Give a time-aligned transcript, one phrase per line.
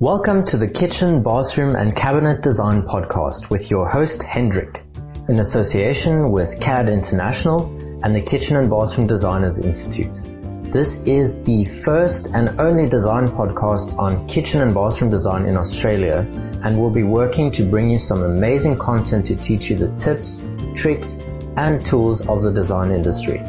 [0.00, 4.84] Welcome to the Kitchen, Bathroom and Cabinet Design Podcast with your host Hendrik,
[5.28, 7.66] in association with CAD International
[8.04, 10.14] and the Kitchen and Bathroom Designers Institute.
[10.72, 16.18] This is the first and only design podcast on kitchen and bathroom design in Australia
[16.62, 20.38] and we'll be working to bring you some amazing content to teach you the tips,
[20.80, 21.14] tricks
[21.56, 23.42] and tools of the design industry.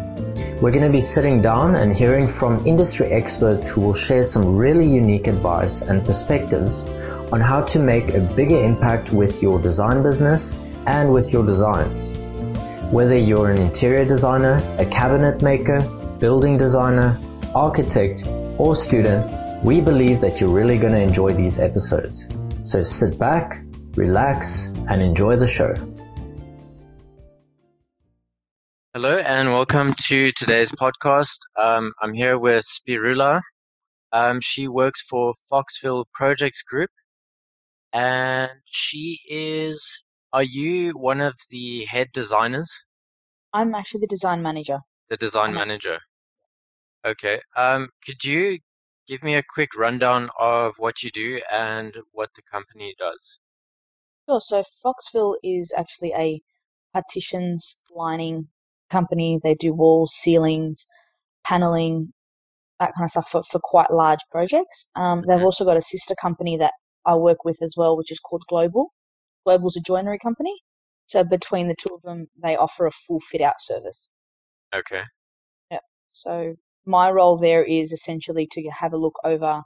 [0.62, 4.58] We're going to be sitting down and hearing from industry experts who will share some
[4.58, 6.84] really unique advice and perspectives
[7.32, 10.52] on how to make a bigger impact with your design business
[10.86, 12.12] and with your designs.
[12.92, 15.80] Whether you're an interior designer, a cabinet maker,
[16.20, 17.18] building designer,
[17.56, 19.32] architect, or student,
[19.64, 22.28] we believe that you're really going to enjoy these episodes.
[22.64, 23.64] So sit back,
[23.96, 25.74] relax, and enjoy the show.
[29.02, 31.38] Hello and welcome to today's podcast.
[31.58, 33.40] Um, I'm here with Spiroula.
[34.12, 36.90] Um, she works for Foxville Projects Group,
[37.94, 39.82] and she is.
[40.34, 42.70] Are you one of the head designers?
[43.54, 44.80] I'm actually the design manager.
[45.10, 46.00] The design manager.
[47.08, 47.40] Okay.
[47.56, 48.60] Um, could you
[49.08, 53.38] give me a quick rundown of what you do and what the company does?
[54.28, 54.42] Sure.
[54.46, 56.42] So Foxville is actually a
[56.94, 58.50] partitions lining
[58.92, 59.40] company.
[59.44, 60.86] They do walls, ceilings,
[61.46, 62.14] paneling,
[62.80, 64.86] that kind of stuff for, for quite large projects.
[64.96, 66.74] Um, they've also got a sister company that
[67.06, 68.94] I work with as well, which is called Global.
[69.46, 70.54] Global's a joinery company.
[71.08, 74.08] So between the two of them, they offer a full fit out service.
[74.74, 75.02] Okay.
[75.72, 75.80] Yeah.
[76.14, 79.64] So my role there is essentially to have a look over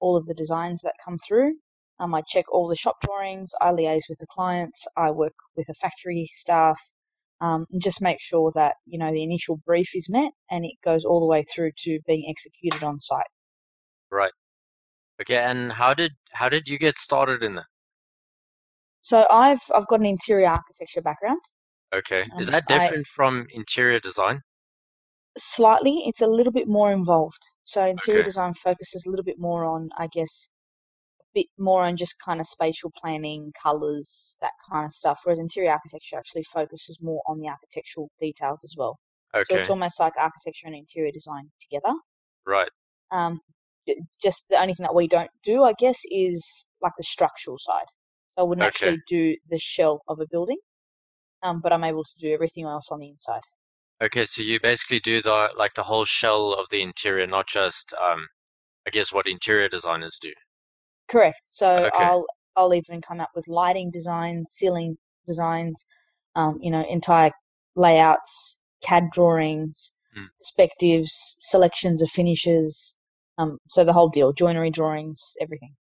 [0.00, 1.54] all of the designs that come through.
[2.00, 3.50] Um, I check all the shop drawings.
[3.60, 4.78] I liaise with the clients.
[4.96, 6.76] I work with the factory staff
[7.40, 10.76] um, and just make sure that you know the initial brief is met and it
[10.84, 13.24] goes all the way through to being executed on site.
[14.10, 14.32] Right.
[15.20, 15.36] Okay.
[15.36, 17.66] And how did how did you get started in that?
[19.02, 21.40] So I've I've got an interior architecture background.
[21.94, 22.22] Okay.
[22.40, 24.40] Is um, that different I, from interior design?
[25.38, 26.04] Slightly.
[26.06, 27.38] It's a little bit more involved.
[27.64, 28.28] So interior okay.
[28.28, 30.48] design focuses a little bit more on, I guess,
[31.34, 34.08] bit more on just kind of spatial planning, colors,
[34.40, 35.18] that kind of stuff.
[35.24, 38.98] Whereas interior architecture actually focuses more on the architectural details as well.
[39.34, 39.44] Okay.
[39.50, 41.94] So it's almost like architecture and interior design together.
[42.46, 42.70] Right.
[43.10, 43.40] Um,
[44.22, 46.42] just the only thing that we don't do, I guess, is
[46.80, 47.86] like the structural side.
[48.34, 48.86] So I wouldn't okay.
[48.86, 50.58] actually do the shell of a building,
[51.42, 53.42] um, but I'm able to do everything else on the inside.
[54.02, 57.92] Okay, so you basically do the like the whole shell of the interior, not just
[57.92, 58.26] um,
[58.86, 60.32] I guess what interior designers do.
[61.10, 61.36] Correct.
[61.52, 61.90] So okay.
[61.98, 62.26] I'll
[62.56, 65.74] I'll even come up with lighting designs, ceiling designs,
[66.36, 67.30] um, you know, entire
[67.76, 70.26] layouts, CAD drawings, mm.
[70.38, 71.12] perspectives,
[71.50, 72.94] selections of finishes.
[73.38, 75.74] Um, so the whole deal, joinery drawings, everything.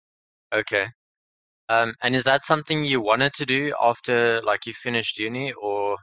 [0.54, 0.86] Okay.
[1.70, 5.98] Um, and is that something you wanted to do after like you finished uni or?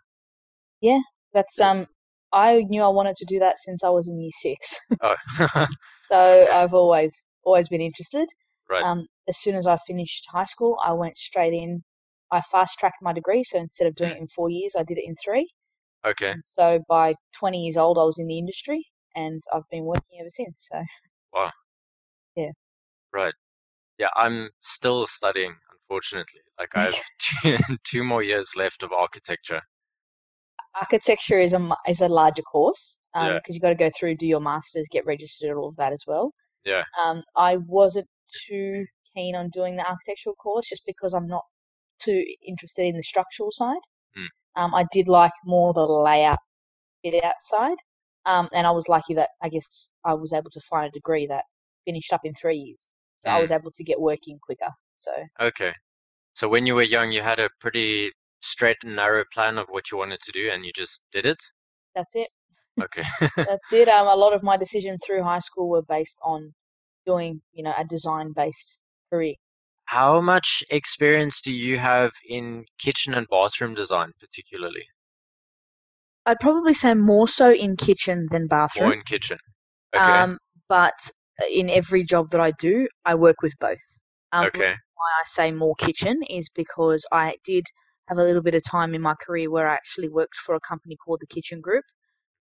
[0.80, 1.00] Yeah,
[1.34, 1.86] that's um.
[2.32, 4.58] I knew I wanted to do that since I was in year six.
[5.02, 5.66] oh.
[6.10, 6.46] so.
[6.52, 7.12] I've always
[7.44, 8.28] always been interested.
[8.70, 8.84] Right.
[8.84, 11.82] Um, as soon as I finished high school, I went straight in.
[12.32, 14.98] I fast tracked my degree, so instead of doing it in four years, I did
[14.98, 15.50] it in three.
[16.06, 16.30] Okay.
[16.30, 18.86] And so by 20 years old, I was in the industry,
[19.16, 20.54] and I've been working ever since.
[20.70, 20.78] So.
[21.34, 21.50] Wow.
[22.36, 22.52] Yeah.
[23.12, 23.34] Right.
[23.98, 26.40] Yeah, I'm still studying, unfortunately.
[26.60, 26.94] Like I have
[27.42, 29.60] two, two more years left of architecture.
[30.80, 33.40] Architecture is a is a larger course because um, yeah.
[33.48, 36.32] you've got to go through, do your masters, get registered, all of that as well.
[36.64, 36.84] Yeah.
[37.04, 38.06] Um, I wasn't
[38.48, 41.44] too keen on doing the architectural course just because I'm not
[42.02, 43.80] too interested in the structural side.
[44.16, 44.62] Mm.
[44.62, 46.38] Um, I did like more the layout,
[47.02, 47.76] bit outside.
[48.26, 49.64] Um, and I was lucky that I guess
[50.04, 51.44] I was able to find a degree that
[51.84, 52.78] finished up in three years.
[53.22, 53.32] So mm.
[53.32, 54.70] I was able to get working quicker.
[55.00, 55.12] So
[55.46, 55.72] okay.
[56.34, 58.10] So when you were young, you had a pretty
[58.42, 61.38] straight and narrow plan of what you wanted to do, and you just did it.
[61.94, 62.28] That's it.
[62.82, 63.02] Okay.
[63.36, 63.88] That's it.
[63.88, 66.54] Um, a lot of my decisions through high school were based on
[67.06, 68.76] doing, you know, a design based
[69.10, 69.34] career.
[69.86, 74.84] How much experience do you have in kitchen and bathroom design, particularly?
[76.26, 78.84] I'd probably say more so in kitchen than bathroom.
[78.84, 79.38] More in kitchen.
[79.94, 80.04] Okay.
[80.04, 80.38] Um,
[80.68, 80.94] but
[81.52, 83.78] in every job that I do, I work with both.
[84.32, 84.74] Um, okay.
[84.94, 87.64] Why I say more kitchen is because I did
[88.08, 90.60] have a little bit of time in my career where I actually worked for a
[90.60, 91.84] company called the Kitchen Group,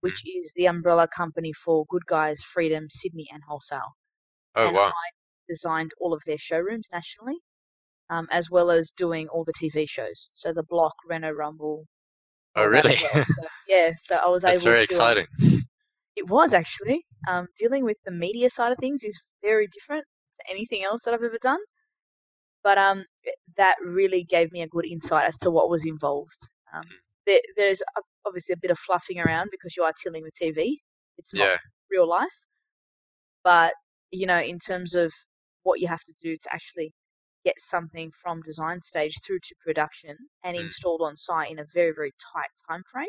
[0.00, 0.42] which mm.
[0.42, 3.94] is the umbrella company for Good Guys, Freedom, Sydney, and Wholesale.
[4.56, 4.88] Oh, and wow.
[4.88, 5.08] I
[5.48, 7.38] designed all of their showrooms nationally,
[8.10, 10.30] um, as well as doing all the TV shows.
[10.34, 11.84] So the Block, Reno Rumble.
[12.56, 12.98] Oh, really?
[13.02, 13.24] Well.
[13.24, 15.26] So, yeah, so I was That's able very exciting.
[15.40, 15.64] Um,
[16.16, 17.04] it was actually.
[17.28, 20.04] Um, dealing with the media side of things is very different
[20.40, 21.60] to anything else that I've ever done.
[22.62, 23.04] but um,
[23.56, 26.36] that really gave me a good insight as to what was involved.
[26.74, 27.00] Um, Mm.
[27.26, 27.80] there, there's
[28.26, 30.80] obviously a bit of fluffing around because you are tilling with TV.
[31.18, 31.56] It's not Yeah.
[31.90, 32.28] real life,
[33.44, 33.72] but
[34.10, 35.12] you know, in terms of
[35.62, 36.92] what you have to do to actually
[37.44, 40.64] get something from design stage through to production and Mm.
[40.64, 43.08] installed on site in a very very tight time frame.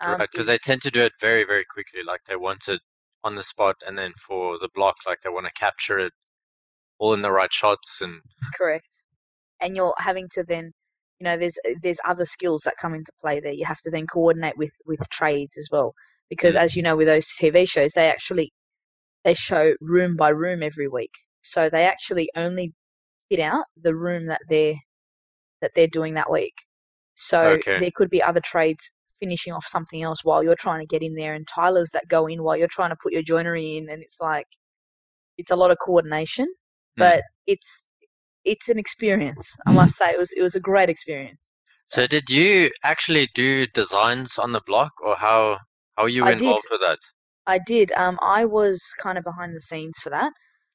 [0.00, 2.02] Um, right, because they tend to do it very, very quickly.
[2.06, 2.80] Like they want it
[3.24, 6.12] on the spot, and then for the block, like they want to capture it
[6.98, 7.88] all in the right shots.
[8.00, 8.20] And
[8.56, 8.86] Correct.
[9.60, 10.72] And you're having to then,
[11.18, 13.52] you know, there's there's other skills that come into play there.
[13.52, 15.94] You have to then coordinate with with trades as well,
[16.28, 16.60] because Mm.
[16.64, 18.52] as you know, with those TV shows, they actually
[19.26, 21.10] they show room by room every week.
[21.44, 22.72] So they actually only
[23.28, 24.76] fit out the room that they're
[25.62, 26.54] that they're doing that week.
[27.16, 27.80] So Okay.
[27.80, 28.80] there could be other trades
[29.20, 32.26] finishing off something else while you're trying to get in there, and tilers that go
[32.28, 34.46] in while you're trying to put your joinery in, and it's like
[35.38, 36.46] it's a lot of coordination
[36.98, 36.98] Mm.
[36.98, 37.66] but it's
[38.44, 39.44] it's an experience.
[39.66, 41.38] I must say it was it was a great experience.
[41.90, 45.58] so, did you actually do designs on the block, or how
[45.96, 46.38] how are you I did.
[46.38, 46.98] involved with that?
[47.46, 47.92] I did.
[47.92, 50.32] Um, I was kind of behind the scenes for that.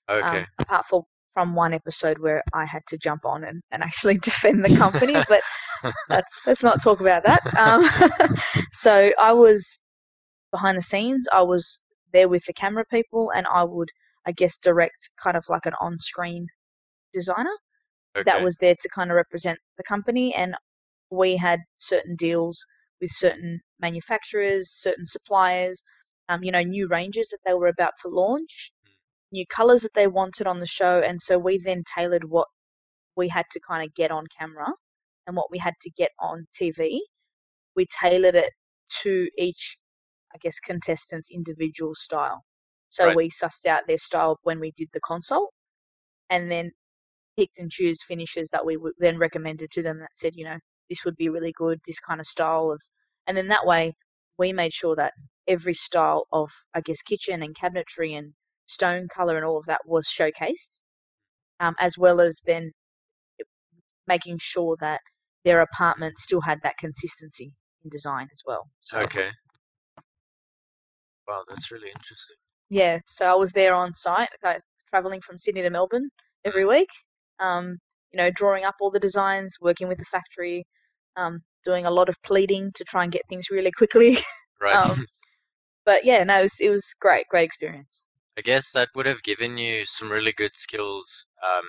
[0.10, 0.40] Okay.
[0.40, 1.04] Um, apart from
[1.34, 5.14] from one episode where I had to jump on and, and actually defend the company,
[5.30, 5.42] but
[6.10, 7.42] let's let's not talk about that.
[7.58, 7.90] Um,
[8.82, 9.66] so I was
[10.52, 11.28] behind the scenes.
[11.34, 11.80] I was
[12.14, 13.90] there with the camera people, and I would,
[14.26, 16.48] I guess, direct kind of like an on-screen
[17.14, 17.56] designer.
[18.16, 18.24] okay.
[18.26, 20.56] that was there to kind of represent the company and
[21.10, 22.58] we had certain deals
[23.02, 25.82] with certain manufacturers, certain suppliers,
[26.30, 28.72] um, you know, new ranges that they were about to launch,
[29.32, 32.48] new colors that they wanted on the show, and so we then tailored what
[33.16, 34.68] we had to kind of get on camera
[35.28, 37.00] and what we had to get on TV.
[37.76, 38.54] We tailored it
[39.04, 39.78] to each,
[40.34, 42.44] I guess, contestant's individual style.
[42.90, 43.12] So Right.
[43.12, 45.52] we sussed out their style when we did the consult,
[46.30, 46.72] and then
[47.38, 50.58] picked and choose finishes that we then recommended to them that said, you know,
[50.90, 52.82] this would be really good, this kind of style of,
[53.28, 53.94] and then that way
[54.38, 55.13] we made sure that
[55.48, 58.33] every style of, I guess, kitchen and cabinetry and
[58.66, 60.72] stone color and all of that was showcased,
[61.60, 62.72] um, as well as then
[64.07, 65.01] making sure that
[65.44, 68.68] their apartment still had that consistency in design as well.
[68.81, 69.30] So, Okay.
[71.27, 72.36] Wow, that's really interesting.
[72.69, 74.56] Yeah, so I was there on site, uh,
[74.89, 76.10] traveling from Sydney to Melbourne
[76.45, 76.89] every week.
[77.39, 77.77] Um,
[78.12, 80.66] you know, drawing up all the designs, working with the factory,
[81.16, 84.24] um, doing a lot of pleading to try and get things really quickly.
[84.63, 84.75] Right.
[84.75, 85.08] Um,
[85.88, 88.04] but yeah, no, it was, it was great, great experience.
[88.38, 91.08] I guess that would have given you some really good skills
[91.44, 91.63] um,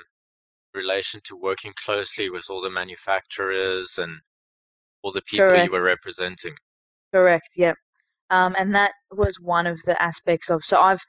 [0.74, 4.20] in relation to working closely with all the manufacturers and
[5.02, 5.64] all the people Correct.
[5.64, 6.54] you were representing.
[7.14, 7.48] Correct.
[7.56, 7.76] Yep.
[8.28, 10.60] Um, and that was one of the aspects of.
[10.66, 11.00] So I've,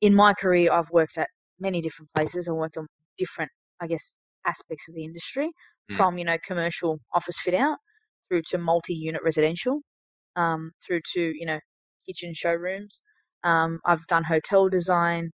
[0.00, 1.28] in my career, I've worked at
[1.60, 2.48] many different places.
[2.48, 4.02] I worked on different, I guess,
[4.44, 5.52] aspects of the industry,
[5.90, 5.96] Mm.
[5.96, 7.78] from you know commercial office fit out
[8.28, 9.80] through to multi-unit residential,
[10.36, 11.60] um, through to you know
[12.06, 13.00] kitchen showrooms.
[13.44, 15.30] Um, I've done hotel design.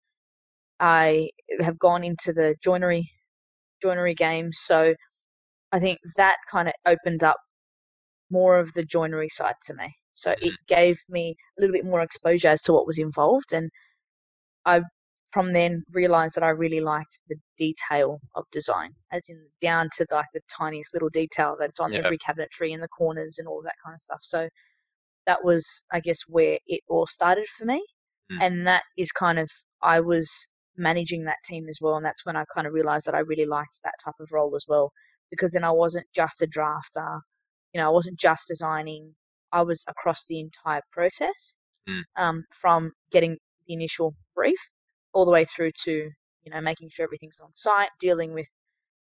[0.80, 1.28] I
[1.60, 3.10] have gone into the joinery
[3.82, 4.50] joinery game.
[4.66, 4.94] So
[5.72, 7.36] I think that kind of opened up
[8.30, 9.94] more of the joinery side to me.
[10.14, 13.70] So it gave me a little bit more exposure as to what was involved, and
[14.66, 14.82] I
[15.32, 20.06] from then realized that I really liked the detail of design, as in down to
[20.10, 22.02] like the tiniest little detail that's on Yeah.
[22.04, 24.20] every cabinetry in the corners and all that kind of stuff.
[24.22, 24.48] So
[25.26, 27.84] that was, I guess, where it all started for me,
[28.30, 28.42] Mm.
[28.42, 29.48] and that is kind of
[29.82, 30.28] I was
[30.76, 33.46] managing that team as well, and that's when I kind of realized that I really
[33.46, 34.92] liked that type of role as well,
[35.30, 37.20] because then I wasn't just a drafter,
[37.72, 39.14] you know, I wasn't just designing.
[39.52, 41.52] I was across the entire process,
[41.88, 42.02] Mm.
[42.16, 44.58] um, from getting the initial brief
[45.14, 46.10] all the way through to
[46.44, 48.46] you know making sure everything's on site, dealing with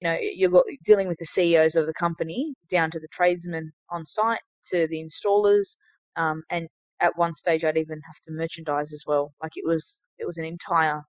[0.01, 4.07] you know you're dealing with the CEOs of the company down to the tradesmen on
[4.07, 5.77] site to the installers,
[6.17, 6.69] um, and
[7.01, 9.35] at one stage I'd even have to merchandise as well.
[9.43, 11.03] Like it was it was an entire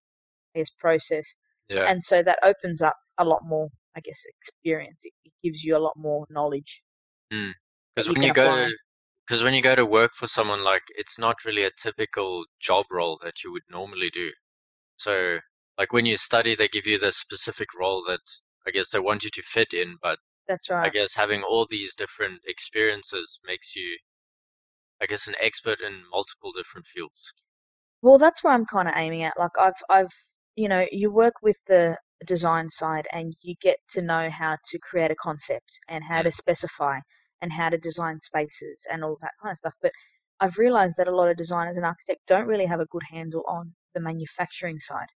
[0.55, 1.25] I guess process,
[1.69, 1.89] Yeah.
[1.89, 4.97] and so that opens up a lot more I guess experience.
[5.03, 6.81] It, it gives you a lot more knowledge.
[7.29, 8.67] Because that you when you can go
[9.27, 12.85] because when you go to work for someone like it's not really a typical job
[12.91, 14.31] role that you would normally do.
[14.97, 15.39] So
[15.77, 18.21] like when you study they give you this specific role that
[18.67, 20.85] I guess they want you to fit in, but That's right.
[20.85, 23.97] I guess having all these different experiences makes you
[25.01, 27.33] I guess an expert in multiple different fields.
[28.01, 29.33] Well, that's where I'm kind of aiming at.
[29.37, 30.11] Like I've, I've,
[30.55, 34.79] you know, you work with the design side and you get to know how to
[34.79, 36.35] create a concept and how to mm.
[36.35, 36.99] specify
[37.41, 39.73] and how to design spaces and all that kind of stuff.
[39.81, 39.91] But
[40.39, 43.43] I've realized that a lot of designers and architects don't really have a good handle
[43.47, 45.07] on the manufacturing side.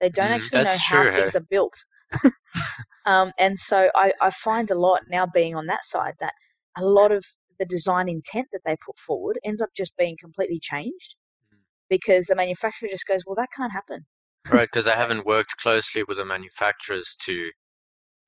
[0.00, 1.30] They don't Mm, actually know how true, hey?
[1.30, 1.74] things are built.
[3.06, 6.32] um, and so I, I find a lot now being on that side that
[6.78, 7.24] a lot of
[7.58, 11.14] the design intent that they put forward ends up just being completely changed
[11.52, 11.58] Mm.
[11.88, 14.06] because the manufacturer just goes, well, that can't happen.
[14.48, 17.50] Right, because I haven't worked closely with the manufacturers to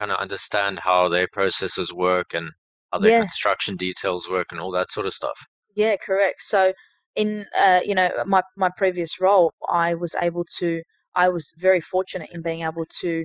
[0.01, 2.53] kind of understand how their processes work and
[2.93, 3.25] how their Yeah.
[3.25, 5.39] construction details work and all that sort of stuff.
[5.75, 6.39] Yeah, correct.
[6.49, 6.73] So
[7.17, 10.83] in uh, you know my my previous role, I was able to
[11.15, 13.25] I was very fortunate in being able to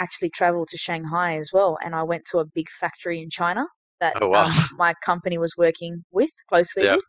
[0.00, 3.64] actually travel to Shanghai as well, and I went to a big factory in China
[4.00, 4.46] that Oh, wow.
[4.46, 6.96] um, my company was working with closely Yeah.
[6.96, 7.04] with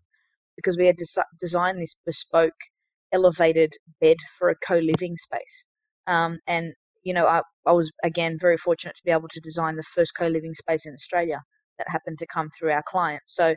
[0.55, 2.53] because we had desi- designed this bespoke
[3.13, 3.71] elevated
[4.01, 5.55] bed for a co-living space.
[6.07, 6.73] Um, and
[7.03, 10.11] you know, I, I was again very fortunate to be able to design the first
[10.17, 11.41] co-living space in Australia
[11.77, 13.21] that happened to come through our client.
[13.27, 13.55] So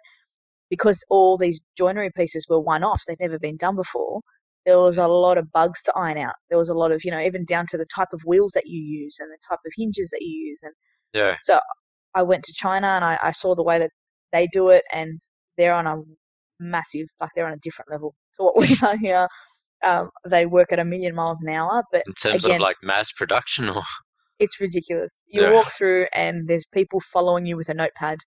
[0.71, 4.21] because all these joinery pieces were one-offs, they'd never been done before.
[4.65, 6.35] There was a lot of bugs to iron out.
[6.49, 8.65] There was a lot of, you know, even down to the type of wheels that
[8.67, 10.59] you use and the type of hinges that you use.
[10.63, 10.73] And
[11.15, 11.35] Yeah.
[11.45, 11.61] So
[12.15, 13.91] I went to China and I, I saw the way that
[14.33, 15.21] they do it, and
[15.57, 16.03] they're on a
[16.59, 19.29] massive, like they're on a different level to what we are here.
[19.87, 22.77] Um, they work at a million miles an hour, but In terms Again- of like
[22.83, 23.83] mass production or
[24.39, 25.11] it's ridiculous.
[25.27, 25.53] You Yeah.
[25.53, 28.19] walk through and there's people following you with a notepad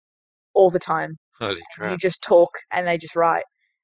[0.53, 1.17] all the time.
[1.39, 3.43] Holy You just talk and they just write.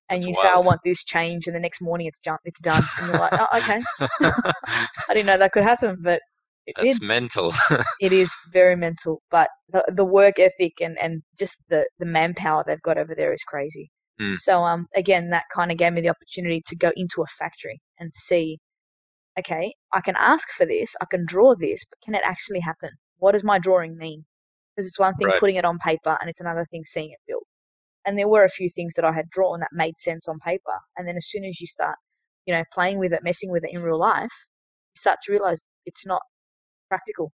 [0.10, 2.38] And That's you say, I want this change, and the next morning it's done.
[2.46, 3.82] It's done, and you're like, oh, okay.
[4.22, 6.22] I didn't know that could happen, but
[6.68, 7.02] it did.
[7.02, 7.54] Mental.
[8.00, 12.64] It is very mental, but the the work ethic and and just the the manpower
[12.66, 13.90] they've got over there is crazy.
[14.22, 14.38] Mm.
[14.38, 17.82] So um, again, that kind of gave me the opportunity to go into a factory
[18.00, 18.60] and see.
[19.38, 22.92] Okay, I can ask for this, I can draw this, but can it actually happen?
[23.18, 24.26] What does my drawing mean?
[24.76, 25.40] Because it's one thing Right.
[25.40, 27.45] putting it on paper, and it's another thing seeing it built.
[28.06, 30.78] And there were a few things that I had drawn that made sense on paper,
[30.98, 31.96] and then as soon as you start,
[32.46, 34.30] you know, playing with it, messing with it in real life,
[34.94, 36.22] you start to realize it's not
[36.90, 37.32] practical.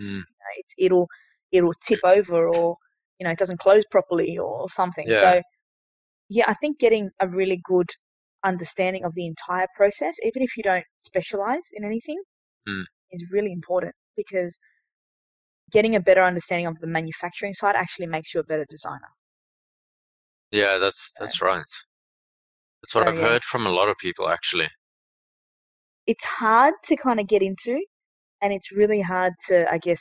[0.00, 0.06] Mm.
[0.06, 1.08] You know, it's, it'll
[1.50, 2.76] it'll tip over, or
[3.18, 5.06] you know, it doesn't close properly, or something.
[5.08, 5.20] Yeah.
[5.20, 5.42] So,
[6.28, 7.88] yeah, I think getting a really good
[8.44, 12.20] understanding of the entire process, even if you don't specialize in anything,
[12.68, 12.84] Mm.
[13.10, 14.56] is really important because
[15.72, 19.08] getting a better understanding of the manufacturing side actually makes you a better designer.
[20.52, 21.64] Yeah, that's that's right.
[22.80, 23.20] That's what So, I've yeah.
[23.20, 24.68] heard from a lot of people actually.
[26.06, 27.84] It's hard to kind of get into,
[28.42, 30.00] and it's really hard to, I guess,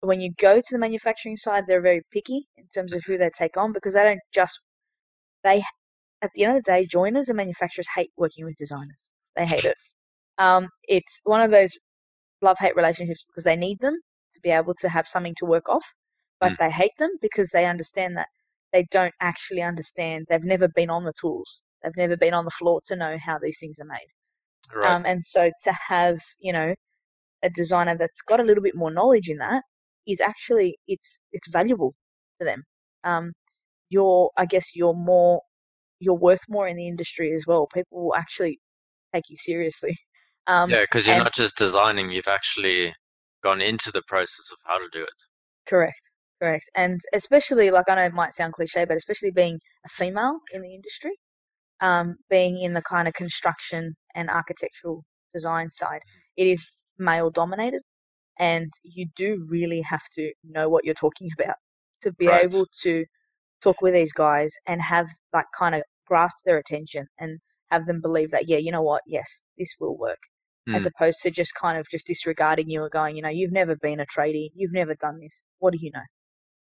[0.00, 3.30] when you go to the manufacturing side, they're very picky in terms of who they
[3.38, 4.58] take on because they don't just
[5.44, 5.64] they
[6.22, 8.98] at the end of the day, joiners and manufacturers hate working with designers.
[9.36, 9.76] They hate it.
[10.38, 11.70] Um, it's one of those
[12.42, 14.00] love hate relationships because they need them
[14.34, 15.84] to be able to have something to work off,
[16.40, 16.58] but Mm.
[16.58, 18.28] they hate them because they understand that
[18.72, 20.26] they don't actually understand.
[20.28, 21.60] They've never been on the tools.
[21.82, 24.08] They've never been on the floor to know how these things are made.
[24.74, 24.92] Right.
[24.94, 26.74] Um, and so to have, you know,
[27.42, 29.62] a designer that's got a little bit more knowledge in that
[30.06, 31.94] is actually it's it's valuable
[32.40, 32.64] to them.
[33.04, 33.32] Um,
[33.88, 35.42] you're I guess you're more
[36.00, 37.68] you're worth more in the industry as well.
[37.72, 38.58] People will actually
[39.14, 39.96] take you seriously.
[40.48, 42.94] Um, yeah, because you're and- not just designing, you've actually
[43.42, 45.08] gone into the process of how to do it.
[45.68, 45.98] Correct,
[46.40, 46.64] correct.
[46.76, 50.62] And especially, like, I know it might sound cliche, but especially being a female in
[50.62, 51.12] the industry,
[51.80, 56.00] um, being in the kind of construction and architectural design side,
[56.36, 56.64] it is
[56.98, 57.82] male dominated.
[58.38, 61.56] And you do really have to know what you're talking about
[62.02, 62.42] to be Right.
[62.42, 63.04] able to
[63.62, 67.40] talk with these guys and have, like, kind of grasp their attention and
[67.70, 69.26] have them believe that, yeah, you know what, yes,
[69.58, 70.18] this will work
[70.74, 70.86] as Mm.
[70.86, 74.00] opposed to just kind of just disregarding you and going, you know, you've never been
[74.00, 75.32] a tradie, you've never done this.
[75.58, 76.02] What do you know?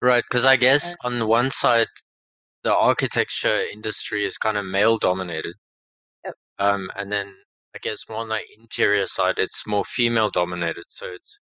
[0.03, 1.89] Right, because I guess Uh, on the one side,
[2.63, 5.55] the architecture industry is kind of male dominated.
[6.25, 6.35] Yep.
[6.59, 7.35] Um, and then
[7.75, 10.85] I guess more on the interior side, it's more female dominated.
[10.91, 11.39] So it's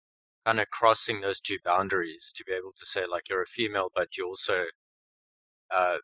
[0.45, 3.89] kind of crossing those two boundaries to be able to say like you're a female,
[3.95, 4.65] but you also
[5.73, 5.97] uh,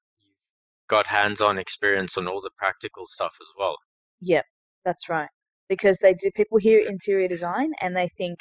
[0.89, 3.77] got hands-on experience on all the practical stuff as well.
[4.21, 4.45] Yep,
[4.85, 5.29] that's right.
[5.67, 8.39] Because they do, people hear interior design and they think,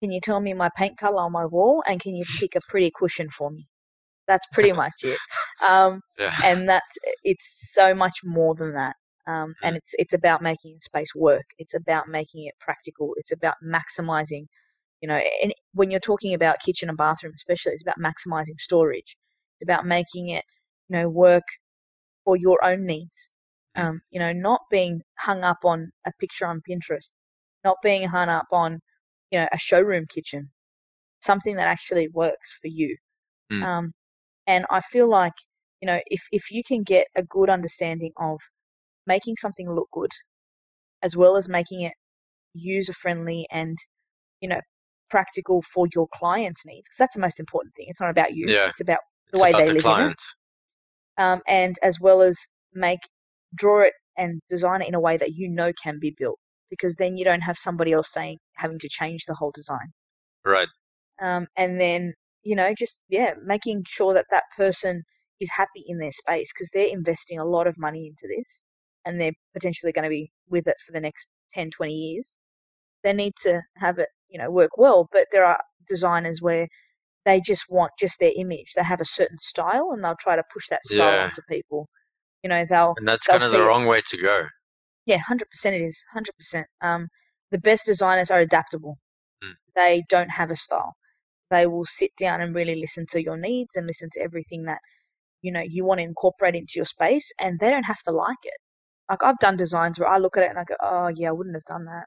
[0.00, 2.60] can you tell me my paint color on my wall and can you pick a
[2.68, 3.68] pretty cushion for me?
[4.28, 5.18] That's pretty much it.
[5.68, 6.32] Um, Yeah.
[6.44, 6.86] and that's
[7.24, 8.96] it's so much more than that.
[9.26, 11.44] Um, and it's it's about making space work.
[11.58, 13.14] It's about making it practical.
[13.18, 14.46] It's about maximizing,
[15.02, 19.16] you know, and when you're talking about kitchen and bathroom, especially, it's about maximizing storage.
[19.60, 20.44] It's about making it,
[20.88, 21.44] you know, work
[22.24, 23.10] for your own needs.
[23.76, 27.08] Um, you know, not being hung up on a picture on Pinterest,
[27.64, 28.80] not being hung up on,
[29.30, 30.50] you know, a showroom kitchen,
[31.24, 32.96] something that actually works for you.
[33.52, 33.62] Mm.
[33.64, 33.92] Um,
[34.46, 35.32] and I feel like,
[35.80, 38.38] you know, if, if you can get a good understanding of
[39.06, 40.10] making something look good,
[41.02, 41.92] as well as making it
[42.54, 43.76] user friendly and,
[44.40, 44.60] you know,
[45.10, 47.86] practical for your clients' needs because that's the most important thing.
[47.88, 48.48] It's not about you.
[48.48, 48.68] Yeah.
[48.68, 48.98] It's about
[49.32, 50.16] the It's way about they the live in it.
[50.16, 50.22] clients.
[51.18, 52.36] um, and as well as
[52.74, 53.00] make
[53.56, 56.38] draw it and design it in a way that you know can be built
[56.70, 59.92] because then you don't have somebody else saying having to change the whole design
[60.44, 60.68] Right.
[61.22, 65.02] um, and then you know just yeah making sure that that person
[65.40, 68.46] is happy in their space because they're investing a lot of money into this
[69.04, 72.24] and they're potentially going to be with it for the next 10 20 years
[73.04, 75.58] they need to have it you know work well but there are
[75.88, 76.68] designers where
[77.26, 80.42] they just want just their image they have a certain style and they'll try to
[80.52, 81.24] push that style Yeah.
[81.24, 81.88] onto people
[82.42, 84.46] you know they'll And that's They'll kind of the wrong way to go.
[85.06, 85.96] Yeah, hundred percent it is.
[86.12, 86.66] Hundred percent.
[86.82, 87.08] Um,
[87.50, 88.98] the best designers are adaptable.
[89.42, 89.54] Mm.
[89.74, 90.94] They don't have a style.
[91.50, 94.78] They will sit down and really listen to your needs and listen to everything that
[95.42, 98.42] you know you want to incorporate into your space, and they don't have to like
[98.44, 98.60] it.
[99.10, 101.32] Like I've done designs where I look at it and I go, oh yeah, I
[101.32, 102.04] wouldn't have done that.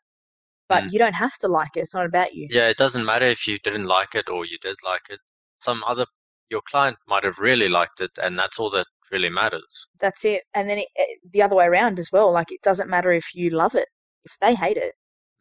[0.70, 0.92] But Mm.
[0.94, 1.82] you don't have to like it.
[1.82, 2.48] It's not about you.
[2.50, 5.20] Yeah, it doesn't matter if you didn't like it or you did like it.
[5.62, 6.06] Some other
[6.50, 9.88] your client might have really liked it, and that's all that really matters.
[10.02, 10.44] That's it.
[10.56, 12.34] And then it, it, the other way around as well.
[12.34, 13.88] Like it doesn't matter if you love it.
[14.26, 14.94] If they hate it,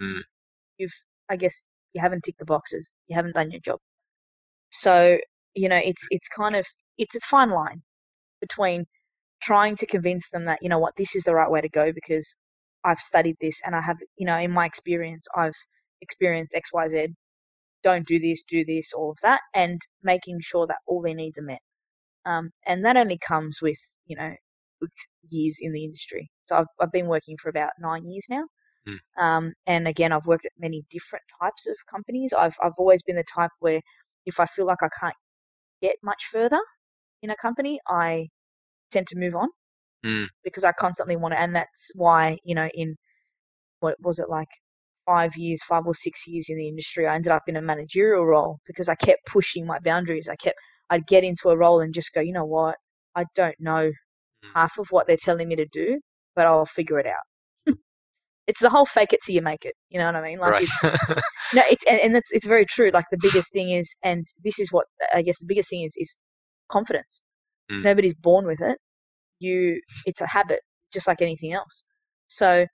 [0.02, 0.22] Mm.
[0.78, 0.92] you've
[1.30, 1.54] I guess
[1.94, 2.86] you haven't ticked the boxes.
[3.08, 3.80] You haven't done your job.
[4.82, 5.18] So
[5.54, 6.64] you know it's it's kind of
[6.98, 7.82] it's a fine line
[8.40, 8.86] between
[9.42, 11.92] trying to convince them that you know what this is the right way to go
[11.94, 12.26] because
[12.84, 15.54] I've studied this and I have you know in my experience I've
[16.00, 17.06] experienced X Y Z.
[17.84, 21.36] Don't do this, do this, all of that, and making sure that all their needs
[21.38, 21.58] are met.
[22.26, 23.76] Um, and that only comes with
[24.06, 24.34] you know
[25.30, 26.30] years in the industry.
[26.46, 28.44] So I've I've been working for about nine years now.
[28.86, 29.22] Hmm.
[29.24, 32.32] Um, and again, I've worked at many different types of companies.
[32.36, 33.80] I've I've always been the type where
[34.26, 35.14] if I feel like I can't
[35.82, 36.60] get much further
[37.22, 38.28] in a company, I
[38.92, 39.48] tend to move on
[40.04, 40.26] Mm.
[40.44, 41.40] because I constantly want to.
[41.40, 42.96] And that's why you know in
[43.80, 44.48] what was it like
[45.06, 48.26] five years, five or six years in the industry, I ended up in a managerial
[48.26, 50.28] role because I kept pushing my boundaries.
[50.30, 50.56] I kept
[50.92, 52.76] I'd get into a role and just go, you know what,
[53.16, 53.92] I don't know
[54.44, 54.50] Mm.
[54.54, 56.00] half of what they're telling me to do,
[56.34, 57.24] but I'll figure it out.
[58.46, 59.74] it's the whole fake it till you make it.
[59.88, 60.38] You know what I mean?
[60.38, 60.68] Like right.
[60.82, 60.82] it's
[61.54, 62.90] no, it's and, and it's it's very true.
[62.92, 65.92] Like the biggest thing is, and this is what I guess the biggest thing is
[65.96, 66.10] is
[66.70, 67.22] confidence.
[67.70, 67.84] Mm.
[67.84, 68.78] Nobody's born with it.
[69.40, 70.60] You, it's a habit,
[70.94, 71.82] just like anything else.
[72.28, 72.66] So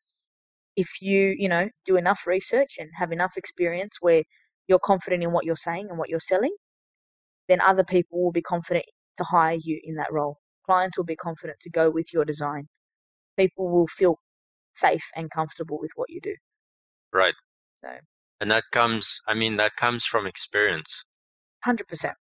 [0.76, 4.22] if you you know do enough research and have enough experience where
[4.68, 6.54] you're confident in what you're saying and what you're selling,
[7.48, 8.84] then other people will be confident
[9.16, 10.38] to hire you in that role.
[10.66, 12.68] Clients will be confident to go with your design.
[13.38, 14.18] People will feel
[14.76, 16.34] safe and comfortable with what you do.
[17.12, 17.34] right.
[17.82, 17.90] So
[18.40, 21.04] And that comes, I mean, that comes from experience.
[21.64, 22.14] hundred percent,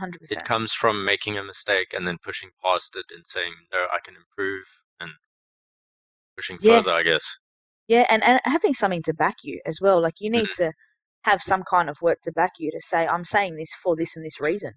[0.00, 0.14] 100%.
[0.30, 3.98] It comes from making a mistake and then pushing past it and saying, no, I
[4.04, 4.64] can improve
[5.00, 5.10] and
[6.36, 6.78] pushing Yeah.
[6.82, 7.24] further, I guess.
[7.88, 10.00] Yeah, and, and having something to back you as well.
[10.00, 10.62] Like you need mm-hmm.
[10.64, 10.72] to
[11.22, 14.10] have some kind of work to back you to say, I'm saying this for this
[14.16, 14.72] and this reason.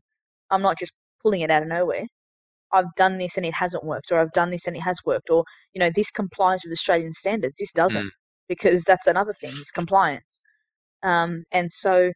[0.49, 2.05] I'm not just pulling it out of nowhere.
[2.73, 5.29] I've done this and it hasn't worked, or I've done this and it has worked,
[5.29, 7.55] or you know, this complies with Australian standards.
[7.59, 8.09] This doesn't, Mm.
[8.47, 9.53] because that's another thing.
[9.61, 10.25] It's compliance.
[11.03, 12.11] Um, and so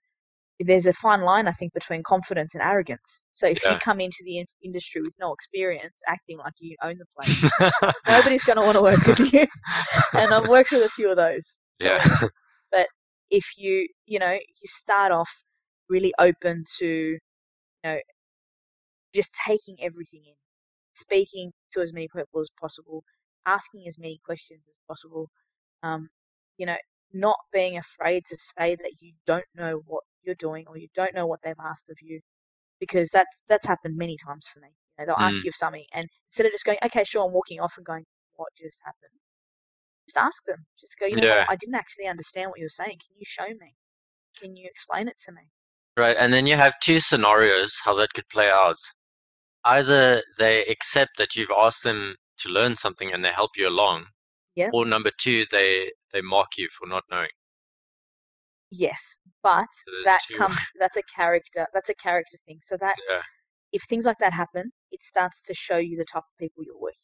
[0.60, 3.02] there's a fine line, I think, between confidence and arrogance.
[3.34, 3.74] So if Yeah.
[3.74, 7.52] you come into the in- industry with no experience, acting like you own the place,
[8.08, 9.46] nobody's going to want to work with you.
[10.14, 11.42] and I've worked with a few of those.
[11.80, 12.22] yeah.
[13.32, 15.30] If you you know you start off
[15.90, 17.20] really open to you
[17.84, 17.98] know
[19.16, 20.36] just taking everything in
[21.00, 23.04] speaking to as many people as possible
[23.46, 25.30] asking as many questions as possible
[25.84, 26.10] um,
[26.58, 26.78] you know
[27.14, 31.16] not being afraid to say that you don't know what you're doing or you don't
[31.16, 32.20] know what they've asked of you
[32.80, 35.44] because that's that's happened many times for me you know, they'll ask Mm.
[35.44, 38.50] you something and instead of just going okay sure i'm walking off and going what
[38.58, 39.12] just happened
[40.06, 41.40] just ask them just go you know Yeah.
[41.40, 43.76] what i didn't actually understand what you were saying can you show me
[44.40, 45.42] can you explain it to me
[45.98, 48.76] Right, and then you have two scenarios how that could play out.
[49.64, 54.08] Either they accept that you've asked them to learn something and they help you along,
[54.56, 54.72] Yeah.
[54.74, 57.30] or number two, they they mock you for not knowing.
[58.72, 59.00] yes
[59.42, 63.22] but So that two- comes that's a character that's a character thing so that Yeah.
[63.72, 66.78] if things like that happen it starts to show you the type of people you're
[66.78, 67.00] working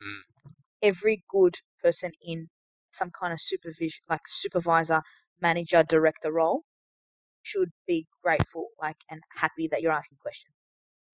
[0.00, 0.52] with Mm.
[0.82, 1.54] every good
[1.86, 2.48] person in
[2.92, 5.02] some kind of supervision like supervisor
[5.40, 6.62] manager director role
[7.42, 10.54] should be grateful like and happy that you're asking questions.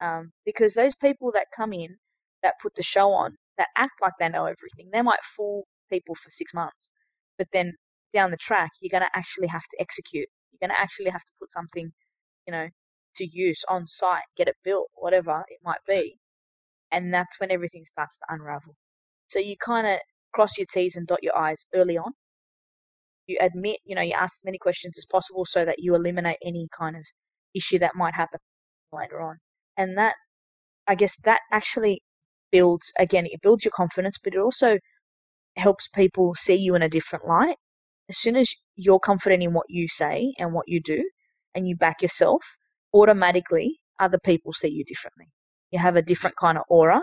[0.01, 1.97] Um, because those people that come in
[2.43, 6.15] that put the show on that act like they know everything they might fool people
[6.17, 6.91] for six months
[7.39, 7.75] but then
[8.15, 10.29] down the track you're going to actually have to execute.
[10.51, 11.93] You're going to actually have to put something
[12.47, 12.69] you know
[13.17, 16.19] to use on site get it built whatever it might be
[16.93, 18.77] and that's when everything starts to unravel.
[19.31, 19.99] So you kind of
[20.33, 22.13] cross your t's and dot your i's early on
[23.27, 26.39] You admit, you know, you ask as many questions as possible so that you eliminate
[26.45, 27.03] any kind of
[27.55, 28.41] issue that might happen
[28.93, 29.39] later on.
[29.77, 30.15] And that,
[30.89, 32.03] I guess, that actually
[32.51, 34.79] builds, again, it builds your confidence, but it also
[35.57, 37.57] helps people see you in a different light.
[38.11, 41.03] As soon as you're confident in what you say and what you do,
[41.55, 42.41] and you back yourself,
[42.95, 45.27] automatically other people see you differently.
[45.71, 47.03] You have a different kind of aura,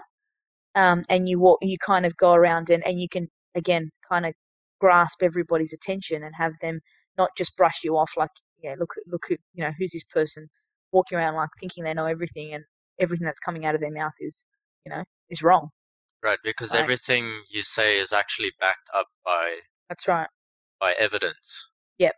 [0.80, 4.26] um, and you walk, you kind of go around and, and you can again kind
[4.26, 4.34] of
[4.80, 6.80] grasp everybody's attention and have them
[7.18, 8.30] not just brush you off like,
[8.64, 10.48] yeah, look, look, who, you know, who's this person
[10.92, 12.64] walking around like thinking they know everything and
[13.00, 14.36] everything that's coming out of their mouth is,
[14.86, 15.70] you know, is wrong.
[16.24, 19.60] Right, because like, everything you say is actually backed up by.
[19.90, 20.28] That's right.
[20.80, 21.36] By evidence.
[21.98, 22.14] Yep.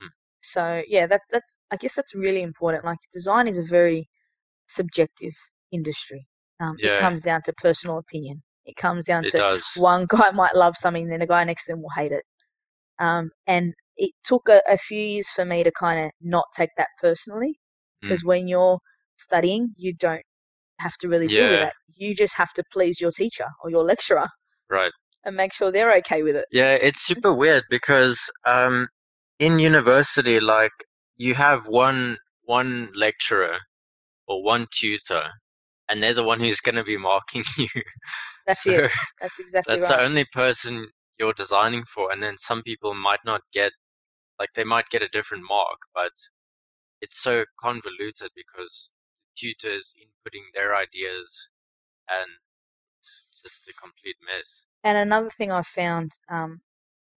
[0.00, 0.08] Hmm.
[0.52, 1.46] So yeah, that's that's.
[1.70, 2.84] I guess that's really important.
[2.84, 4.08] Like design is a very
[4.68, 5.32] subjective
[5.72, 6.26] industry.
[6.60, 6.98] Um, yeah.
[6.98, 8.42] It comes down to personal opinion.
[8.64, 9.62] It comes down it to does.
[9.76, 12.24] one guy might love something, then a guy next to him will hate it.
[12.98, 16.70] Um, and it took a, a few years for me to kind of not take
[16.76, 17.58] that personally,
[18.00, 18.28] because mm.
[18.28, 18.78] when you're
[19.18, 20.22] studying, you don't
[20.80, 21.40] have to really yeah.
[21.40, 21.72] deal with that.
[21.96, 24.28] You just have to please your teacher or your lecturer.
[24.70, 24.92] Right.
[25.24, 26.44] And make sure they're okay with it.
[26.52, 28.88] Yeah, it's super weird because um,
[29.38, 30.72] in university, like
[31.16, 33.56] you have one one lecturer
[34.28, 35.28] or one tutor,
[35.88, 37.68] and they're the one who's going to be marking you.
[38.46, 38.90] That's so it.
[39.20, 39.98] That's exactly that's right.
[39.98, 43.72] the only person you're designing for, and then some people might not get,
[44.38, 46.12] like they might get a different mark, but
[47.00, 48.90] it's so convoluted because
[49.38, 51.28] tutors inputting their ideas,
[52.08, 52.30] and
[53.00, 54.46] it's just a complete mess.
[54.84, 56.60] And another thing I found um,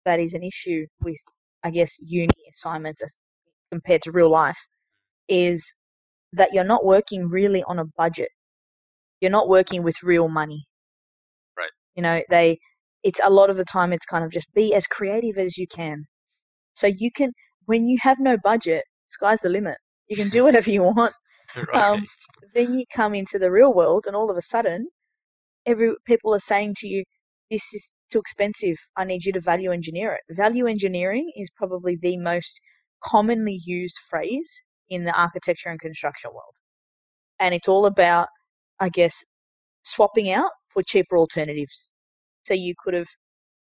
[0.05, 1.17] that is an issue with,
[1.63, 3.01] I guess, uni assignments
[3.71, 4.55] compared to real life
[5.27, 5.63] is
[6.33, 8.29] that you're not working really on a budget.
[9.19, 10.65] You're not working with real money.
[11.57, 11.71] Right.
[11.95, 12.59] You know, they,
[13.03, 15.67] it's a lot of the time it's kind of just be as creative as you
[15.73, 16.05] can.
[16.75, 17.31] So you can,
[17.65, 19.77] when you have no budget, sky's the limit.
[20.07, 21.13] You can do whatever you want.
[21.73, 21.93] right.
[21.93, 22.05] Um,
[22.53, 24.87] then you come into the real world, and all of a sudden,
[25.65, 27.03] every people are saying to you,
[27.49, 28.77] "This is too expensive.
[28.95, 32.59] I need you to value engineer it." Value engineering is probably the most
[33.03, 34.49] commonly used phrase
[34.89, 36.55] in the architecture and construction world,
[37.39, 38.27] and it's all about,
[38.79, 39.13] I guess,
[39.83, 41.89] swapping out for cheaper alternatives.
[42.45, 43.07] So you could have,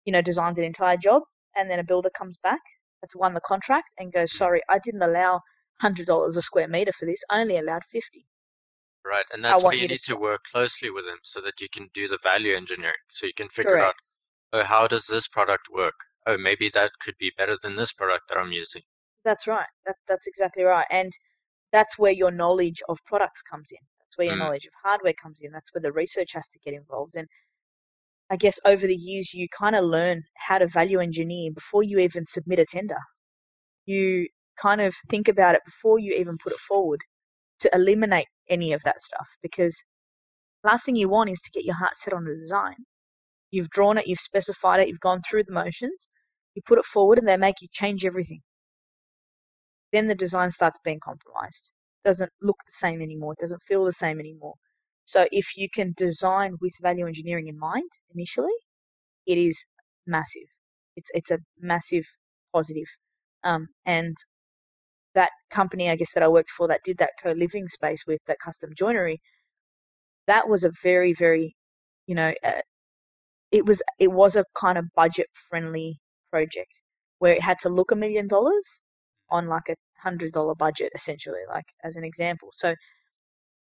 [0.05, 1.22] you know, designed an entire job,
[1.57, 2.61] and then a builder comes back
[3.01, 5.40] that's won the contract and goes, "Sorry, I didn't allow
[5.81, 7.18] hundred dollars a square meter for this.
[7.29, 8.27] I only allowed fifty.
[9.05, 11.55] Right, and that's why you, you need to, to work closely with them so that
[11.61, 13.03] you can do the value engineering.
[13.11, 13.96] So you can figure Correct.
[14.53, 15.94] out, oh, how does this product work?
[16.25, 18.83] Oh, maybe that could be better than this product that I'm using.
[19.25, 19.66] That's right.
[19.85, 20.87] That's that's exactly right.
[20.90, 21.12] And
[21.72, 23.79] that's where your knowledge of products comes in.
[24.12, 24.46] That's where your mm.
[24.46, 25.53] knowledge of hardware comes in.
[25.53, 27.14] That's where the research has to get involved.
[27.16, 27.29] And
[28.31, 31.98] I guess over the years you kind of learn how to value engineer before you
[31.98, 32.98] even submit a tender.
[33.87, 34.29] You
[34.61, 37.01] kind of think about it before you even put it forward
[37.61, 39.75] to eliminate any of that stuff because
[40.62, 42.77] last thing you want is to get your heart set on the design.
[43.51, 46.01] You've drawn it, you've specified it, you've gone through the motions,
[46.55, 48.40] you put it forward and they make you change everything.
[49.92, 51.72] Then the design starts being compromised.
[52.05, 54.55] Doesn't look the same anymore, it doesn't feel the same anymore.
[55.05, 58.55] So if you can design with value engineering in mind initially,
[59.27, 59.57] it is
[60.07, 60.49] massive.
[60.97, 62.05] It's it's a massive
[62.53, 62.88] positive.
[63.45, 64.17] Um, and
[65.15, 68.21] that company, I guess, that I worked for that did that co living space with
[68.27, 69.21] that custom joinery,
[70.27, 71.57] that was a very, very,
[72.07, 72.61] you know, uh,
[73.53, 76.73] it was it was a kind of budget friendly project
[77.19, 78.65] where it had to look a million dollars
[79.31, 82.51] on like a hundred dollar budget essentially, like as an example.
[82.59, 82.75] So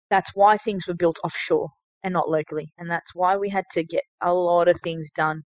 [0.09, 1.69] that's why things were built offshore
[2.03, 5.43] and not locally, and that's why we had to get a lot of things done,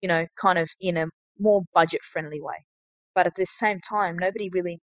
[0.00, 1.06] you know, kind of in a
[1.38, 2.64] more budget friendly way.
[3.14, 4.80] But at the same time, nobody really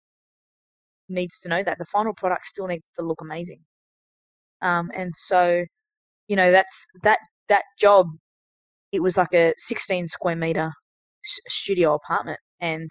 [1.10, 3.60] needs to know that the final product still needs to look amazing.
[4.62, 5.65] Um, and so,
[6.28, 8.08] you know, that's that that job.
[8.91, 10.72] It was like a 16 square meter
[11.50, 12.89] studio apartment, and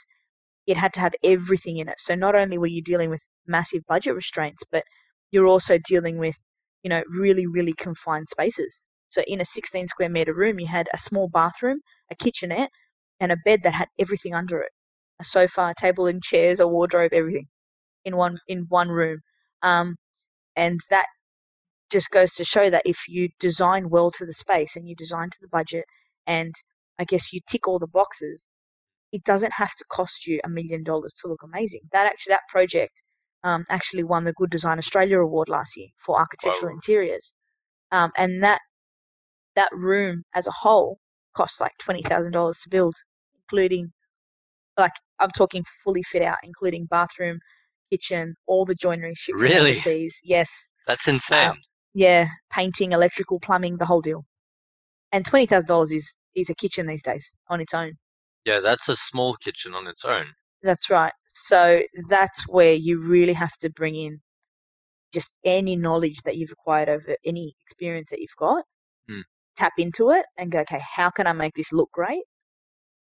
[0.67, 1.97] it had to have everything in it.
[1.99, 4.83] So not only were you dealing with massive budget restraints, but
[5.31, 6.35] you're also dealing with,
[6.83, 8.75] you know, really really confined spaces.
[9.11, 12.71] So in a 16 square meter room, you had a small bathroom, a kitchenette,
[13.21, 14.73] and a bed that had everything under it.
[15.21, 17.47] A sofa, a table and chairs, a wardrobe, everything
[18.05, 19.21] in one in one room.
[19.63, 19.97] Um,
[20.57, 21.07] and that
[21.91, 25.31] just goes to show that if you design well to the space and you design
[25.31, 25.85] to the budget,
[26.27, 26.55] and
[26.99, 28.41] I guess you tick all the boxes,
[29.17, 31.85] it doesn't have to cost you a million dollars to look amazing.
[31.95, 32.93] That actually that project
[33.49, 36.79] um, actually won the Good Design Australia Award last year for architectural wow.
[36.79, 37.27] interiors,
[37.97, 38.61] um, and that
[39.59, 40.93] that room as a whole
[41.39, 42.95] cost like twenty thousand dollars to build,
[43.43, 43.85] including
[44.79, 47.39] Like I'm talking fully fit out, including bathroom,
[47.91, 49.73] kitchen, all the joinery shipped Really?
[49.73, 50.15] overseas.
[50.25, 50.49] Yes.
[50.87, 51.49] That's insane.
[51.51, 51.57] Um,
[51.95, 54.25] Yeah, painting, electrical, plumbing, the whole deal.
[55.13, 57.93] And twenty thousand dollars is is a kitchen these days on its own.
[58.47, 60.27] Yeah, that's a small kitchen on its own.
[60.63, 61.13] That's right.
[61.49, 64.21] So that's where you really have to bring in
[65.13, 68.65] just any knowledge that you've acquired over any experience that you've got.
[69.09, 69.21] Hmm.
[69.59, 72.23] Tap into it and go, okay, how can I make this look great,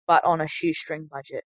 [0.07, 1.45] but on a shoestring budget?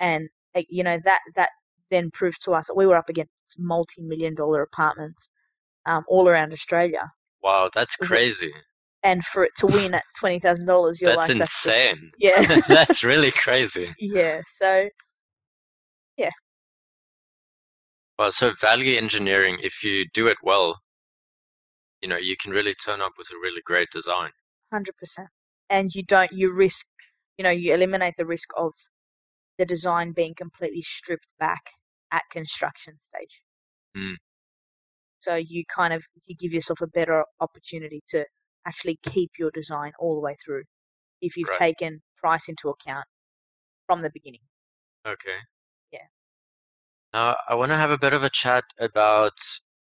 [0.00, 1.50] And uh, you know that that
[1.90, 5.18] then proved to us that we were up against multi-million dollar apartments
[5.86, 7.12] um, all around Australia.
[7.42, 8.52] Wow, that's crazy.
[9.04, 12.10] And for it to win at twenty thousand dollars, you're That's like, that's just- insane.
[12.18, 13.94] yeah, that's really crazy.
[13.98, 14.40] yeah.
[14.60, 14.88] So
[16.16, 16.30] yeah.
[18.18, 20.80] Well, so value engineering, if you do it well,
[22.02, 24.30] you know, you can really turn up with a really great design.
[24.72, 25.28] Hundred percent.
[25.70, 26.84] And you don't you risk
[27.38, 28.72] you know, you eliminate the risk of
[29.58, 31.62] the design being completely stripped back
[32.12, 33.30] at construction stage.
[33.96, 34.14] Mm.
[35.20, 38.24] So you kind of you give yourself a better opportunity to
[38.68, 40.64] actually keep your design all the way through
[41.20, 41.74] if you've Right.
[41.76, 43.06] taken price into account
[43.86, 44.42] from the beginning.
[45.06, 45.38] Okay.
[45.90, 46.06] Yeah.
[47.12, 49.32] Now, I want to have a bit of a chat about,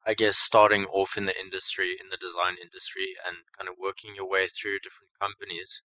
[0.06, 4.16] I guess, starting off in the industry, in the design industry, and kind of working
[4.16, 5.82] your way through different companies.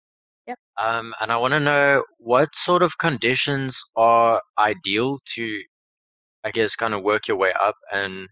[0.47, 0.59] Yep.
[0.77, 5.63] Um, and I want to know what sort of conditions are ideal to,
[6.43, 8.29] I guess, kind of work your way up, and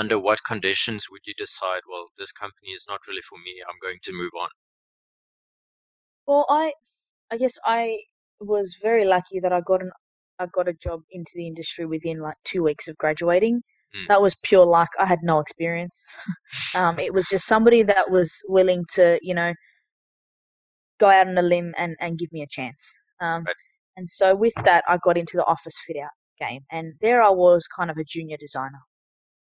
[0.00, 3.80] under what conditions would you decide, well, this company is not really for me, I'm
[3.82, 4.48] going to move on?
[6.26, 6.72] Well, I
[7.30, 7.96] I guess I
[8.40, 9.90] was very lucky that I got an
[10.38, 13.60] I got a job into the industry within like two weeks of graduating.
[13.94, 14.08] Mm.
[14.08, 14.88] That was pure luck.
[14.98, 15.94] I had no experience.
[16.74, 19.52] um, it was just somebody that was willing to, you know,
[20.98, 22.78] go out on a limb and, and give me a chance.
[23.20, 23.56] Um, Right.
[23.96, 27.28] And so with that, I got into the office fit out game, and there I
[27.28, 28.80] was, kind of a junior designer.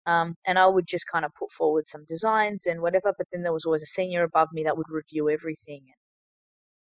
[0.08, 3.42] Um, and I would just kind of put forward some designs and whatever, but then
[3.44, 5.84] there was always a senior above me that would review everything.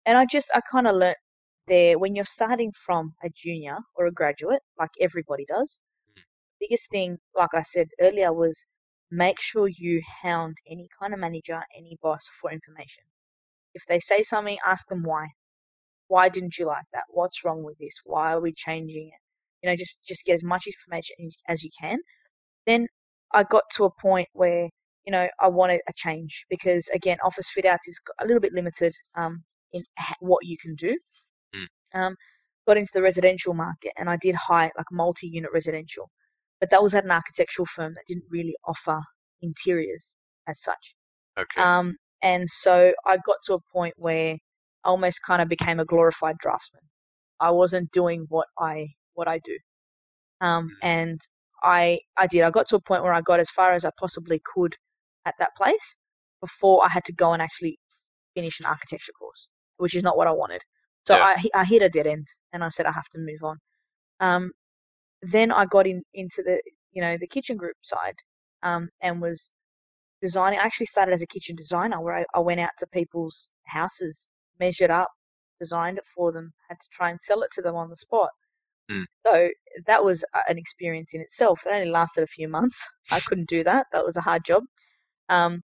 [0.06, 1.18] And I just, I kind of learnt
[1.68, 5.80] there when you're starting from a junior or a graduate, like everybody does,
[6.60, 8.56] biggest thing, like I said earlier, was
[9.10, 13.04] make sure you hound any kind of manager, any boss for information.
[13.74, 15.28] If they say something, ask them why.
[16.08, 17.04] Why didn't you like that?
[17.10, 17.94] What's wrong with this?
[18.04, 19.20] Why are we changing it?
[19.62, 22.00] You know, just just get as much information as- as you can.
[22.66, 22.88] Then
[23.34, 24.68] I got to a point where
[25.06, 28.52] you know I wanted a change because again, office fit outs is a little bit
[28.52, 29.84] limited um, in
[30.20, 30.96] what you can do.
[31.94, 32.14] Um,
[32.66, 36.10] got into the residential market and I did high like multi-unit residential
[36.60, 39.00] but that was at an architectural firm that didn't really offer
[39.42, 40.04] interiors
[40.48, 40.94] as such.
[41.38, 41.60] Okay.
[41.60, 44.32] Um, and so I got to a point where
[44.84, 46.82] I almost kind of became a glorified draftsman.
[47.40, 49.56] I wasn't doing what I what I do,
[50.40, 51.20] um, and
[51.62, 52.42] I I did.
[52.42, 54.74] I got to a point where I got as far as I possibly could
[55.26, 55.76] at that place
[56.40, 57.78] before I had to go and actually
[58.34, 60.62] finish an architecture course, which is not what I wanted.
[61.06, 61.36] So Yeah.
[61.54, 63.58] I I hit a dead end, and I said I have to move on.
[64.20, 64.52] Um,
[65.22, 66.60] then I got in into the
[66.92, 68.14] you know the kitchen group side
[68.62, 69.50] um, and was
[70.22, 70.58] designing.
[70.58, 74.16] I actually started as a kitchen designer where I, I went out to people's houses,
[74.60, 75.08] measured up,
[75.60, 78.30] designed it for them, had to try and sell it to them on the spot.
[78.90, 79.04] Mm.
[79.26, 79.48] So
[79.86, 81.60] that was an experience in itself.
[81.66, 82.76] It only lasted a few months.
[83.10, 83.86] I couldn't do that.
[83.92, 84.64] That was a hard job.
[85.28, 85.62] Um,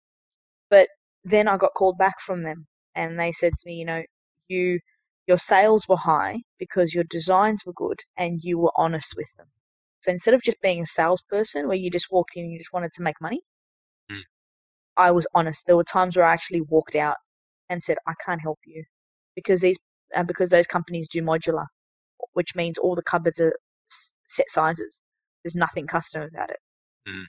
[0.69, 0.87] but
[1.23, 4.03] then I got called back from them, and they said to me, you know,
[4.47, 4.79] you
[5.27, 9.45] your sales were high because your designs were good and you were honest with them.
[10.03, 12.73] So instead of just being a salesperson where you just walked in and you just
[12.73, 13.41] wanted to make money,
[14.11, 14.23] Mm.
[14.97, 15.61] I was honest.
[15.65, 17.17] There were times where I actually walked out
[17.69, 18.83] and said, I can't help you
[19.35, 19.77] because these
[20.15, 21.67] uh, because those companies do modular,
[22.33, 23.53] which means all the cupboards are
[24.35, 24.95] set sizes.
[25.43, 26.59] There's nothing custom about it.
[27.07, 27.25] Mm.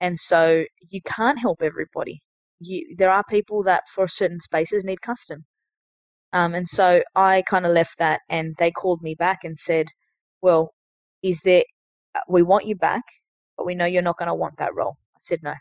[0.00, 2.22] And so you can't help everybody.
[2.60, 5.44] You, there are people that for certain spaces need custom.
[6.32, 9.86] Um, and so I kind of left that, and they called me back and said,
[10.42, 10.72] "Well,
[11.22, 11.64] is there?
[12.14, 13.02] uh, We want you back,
[13.56, 15.54] but we know you're not going to want that role." I said, "No."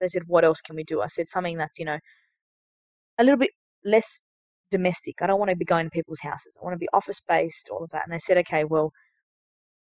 [0.00, 1.98] They said, "What else can we do?" I said, "Something that's you know
[3.18, 3.50] a little bit
[3.84, 4.06] less
[4.70, 5.16] domestic.
[5.20, 6.52] I don't want to be going to people's houses.
[6.60, 8.92] I want to be office based, all of that." And they said, "Okay, well,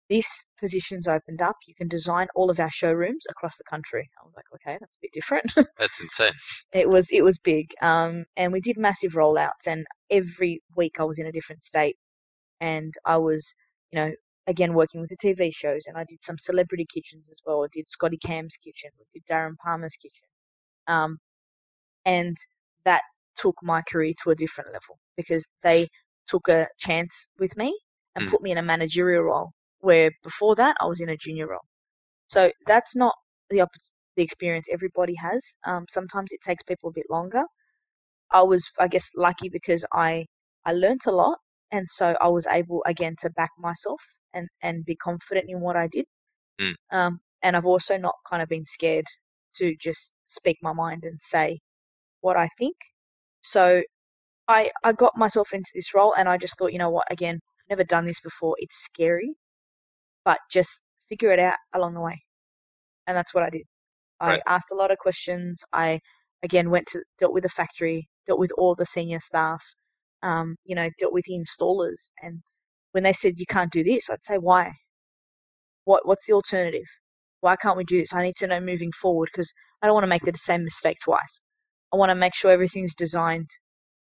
[0.10, 0.26] this
[0.60, 1.56] position's opened up.
[1.68, 4.96] You can design all of our showrooms across the country." I was like, "Okay, that's
[4.96, 6.34] a bit different." That's insane.
[6.74, 11.04] it was it was big um and we did massive rollouts and every week i
[11.04, 11.98] was in a different state
[12.62, 13.46] and i was
[13.92, 14.12] you know
[14.48, 17.68] again working with the tv shows and i did some celebrity kitchens as well i
[17.74, 20.28] did scotty cam's kitchen we did darren palmer's kitchen
[20.88, 21.18] um
[22.06, 22.38] and
[22.86, 23.02] that
[23.39, 25.89] took my career to a different level because they
[26.28, 27.78] took a chance with me
[28.15, 28.32] and Mm.
[28.32, 31.65] put me in a managerial role, where before that I was in a junior role.
[32.30, 33.15] So that's not
[33.50, 33.67] the
[34.15, 35.41] the experience everybody has.
[35.65, 37.43] Um, sometimes it takes people a bit longer.
[38.32, 40.28] I was, I guess, lucky because I
[40.65, 41.39] I learnt a lot,
[41.71, 44.02] and so I was able again to back myself
[44.34, 46.06] and and be confident in what I did.
[46.60, 46.76] Mm.
[46.91, 49.06] Um, and I've also not kind of been scared
[49.58, 51.60] to just speak my mind and say
[52.21, 52.76] what I think.
[53.52, 53.82] So
[54.48, 57.12] I I got myself into this role, and I just thought, you know what?
[57.12, 58.56] Again, I've never done this before.
[58.60, 59.36] It's scary,
[60.26, 60.70] but just
[61.10, 62.24] figure it out along the way,
[63.08, 63.64] and that's what I did.
[64.22, 64.44] I Right.
[64.48, 65.60] asked a lot of questions.
[65.74, 66.02] I
[66.44, 69.62] again went to dealt with the factory, dealt with all the senior staff,
[70.24, 72.42] um, you know, dealt with the installers, and
[72.94, 74.74] when they said you can't do this, I'd say why?
[75.86, 76.86] What what's the alternative?
[77.40, 78.14] Why can't we do this?
[78.14, 80.98] I need to know moving forward because I don't want to make the same mistake
[81.04, 81.40] twice.
[81.93, 83.47] I want to make sure everything's designed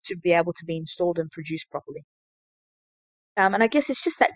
[0.07, 2.05] to be able to be installed and produced properly.
[3.37, 4.31] Um, and I guess it's just that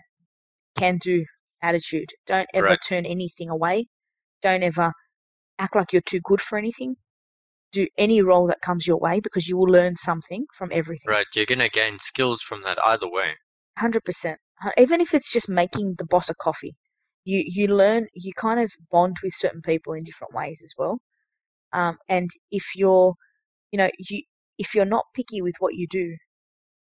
[0.77, 1.25] can do
[1.61, 2.09] attitude.
[2.27, 2.79] Don't ever Right.
[2.87, 3.87] turn anything away.
[4.41, 4.91] Don't ever
[5.59, 6.95] act like you're too good for anything.
[7.71, 11.07] Do any role that comes your way because you will learn something from everything.
[11.07, 11.27] Right.
[11.33, 13.35] You're gonna gain skills from that either way.
[13.77, 14.39] Hundred percent.
[14.77, 16.75] Even if it's just making the boss a coffee,
[17.25, 18.07] you you learn.
[18.13, 20.99] You kind of bond with certain people in different ways as well.
[21.73, 23.15] Um, and if you're,
[23.75, 24.23] you know, you
[24.57, 26.15] if you're not picky with what you do,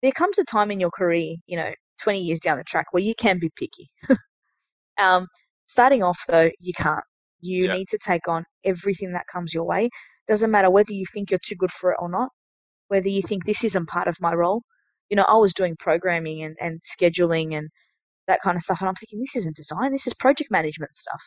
[0.02, 1.72] there comes a time in your career, you know,
[2.04, 3.90] 20 years down the track where you can be picky.
[4.98, 5.28] um,
[5.68, 7.04] starting off though, you can't.
[7.40, 7.74] You Yeah.
[7.78, 9.90] need to take on everything that comes your way.
[10.28, 12.30] Doesn't matter whether you think you're too good for it or not,
[12.90, 14.64] whether you think this isn't part of my role.
[15.10, 17.70] You know, I was doing programming and, and scheduling and
[18.28, 21.22] that kind of stuff, and I'm thinking this isn't design, this is project management stuff.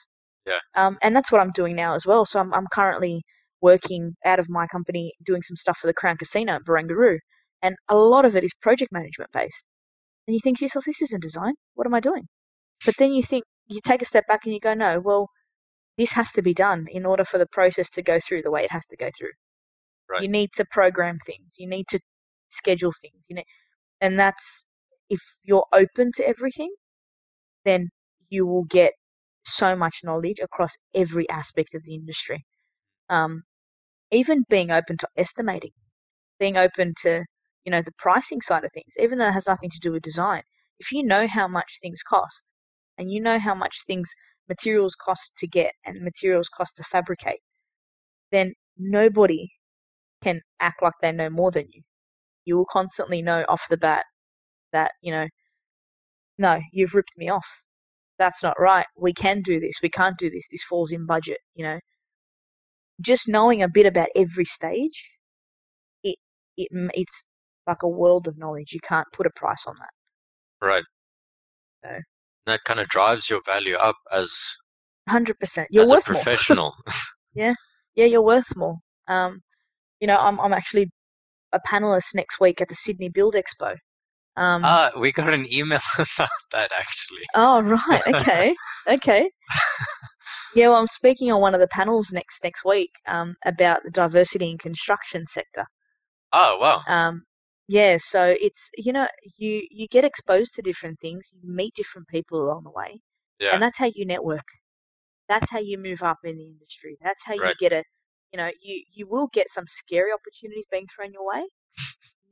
[0.46, 0.59] Yeah.
[0.74, 2.27] Um, and that's what I'm doing now as well.
[2.27, 3.24] So I'm I'm currently
[3.64, 7.16] working out of my company doing some stuff for the Crown Casino at Barangaroo,
[7.62, 9.64] and a lot of it is project management based.
[10.27, 11.55] And you think to yourself, this isn't design.
[11.74, 12.29] What am I doing?
[12.85, 15.31] But then you think you take a step back and you go, no, well,
[15.96, 18.64] this has to be done in order for the process to go through the way
[18.64, 19.33] it has to go through.
[20.11, 20.22] Right.
[20.22, 21.48] You need to program things.
[21.57, 22.00] You need to
[22.50, 23.22] schedule things.
[23.29, 23.42] You know,
[24.03, 24.44] and that's
[25.09, 26.74] if you're open to everything,
[27.64, 27.88] then
[28.29, 28.92] you will get
[29.46, 32.44] so much knowledge across every aspect of the industry.
[33.09, 33.44] Um,
[34.11, 35.73] even being open to estimating,
[36.38, 37.25] being open to
[37.64, 40.03] you know the pricing side of things, even though it has nothing to do with
[40.03, 40.43] design.
[40.79, 42.43] If you know how much things cost,
[42.99, 44.09] and you know how much things
[44.49, 47.40] materials cost to get and materials cost to fabricate,
[48.33, 49.49] then nobody
[50.23, 51.83] can act like they know more than you.
[52.45, 54.05] You will constantly know off the bat
[54.73, 55.27] that, you know,
[56.38, 57.45] no, you've ripped me off.
[58.19, 58.87] That's not right.
[58.97, 59.75] We can do this.
[59.83, 60.43] We can't do this.
[60.51, 61.79] This falls in budget, you know.
[63.01, 65.11] Just knowing a bit about every stage,
[66.03, 66.17] it,
[66.57, 67.13] it it's
[67.67, 68.69] like a world of knowledge.
[68.73, 70.67] You can't put a price on that.
[70.67, 70.85] Right.
[71.85, 71.91] So.
[72.47, 74.29] That kind of drives your value up as
[75.09, 75.69] Hundred percent.
[75.71, 76.23] You're as worth a more.
[76.23, 76.75] professional.
[77.35, 77.55] yeah,
[77.95, 78.77] Yeah, you're worth more.
[79.09, 79.41] Um,
[80.01, 80.91] you know, I'm I'm actually
[81.53, 83.73] a panelist next week at the Sydney Build Expo.
[84.37, 87.23] Um, ah, we got an email about that actually.
[87.35, 88.55] oh right, okay,
[88.95, 89.31] okay.
[90.55, 93.91] Yeah, well, I'm speaking on one of the panels next next week um, about the
[93.91, 95.67] diversity in construction sector.
[96.33, 96.83] Oh wow.
[96.89, 97.25] Um,
[97.69, 99.07] yeah, so it's you know
[99.39, 103.01] you you get exposed to different things, you meet different people along the way,
[103.41, 103.53] Yeah.
[103.55, 104.45] and that's how you network.
[105.29, 106.99] That's how you move up in the industry.
[107.03, 107.51] That's how Right.
[107.61, 107.85] you get a,
[108.33, 111.45] you know, you you will get some scary opportunities being thrown your way.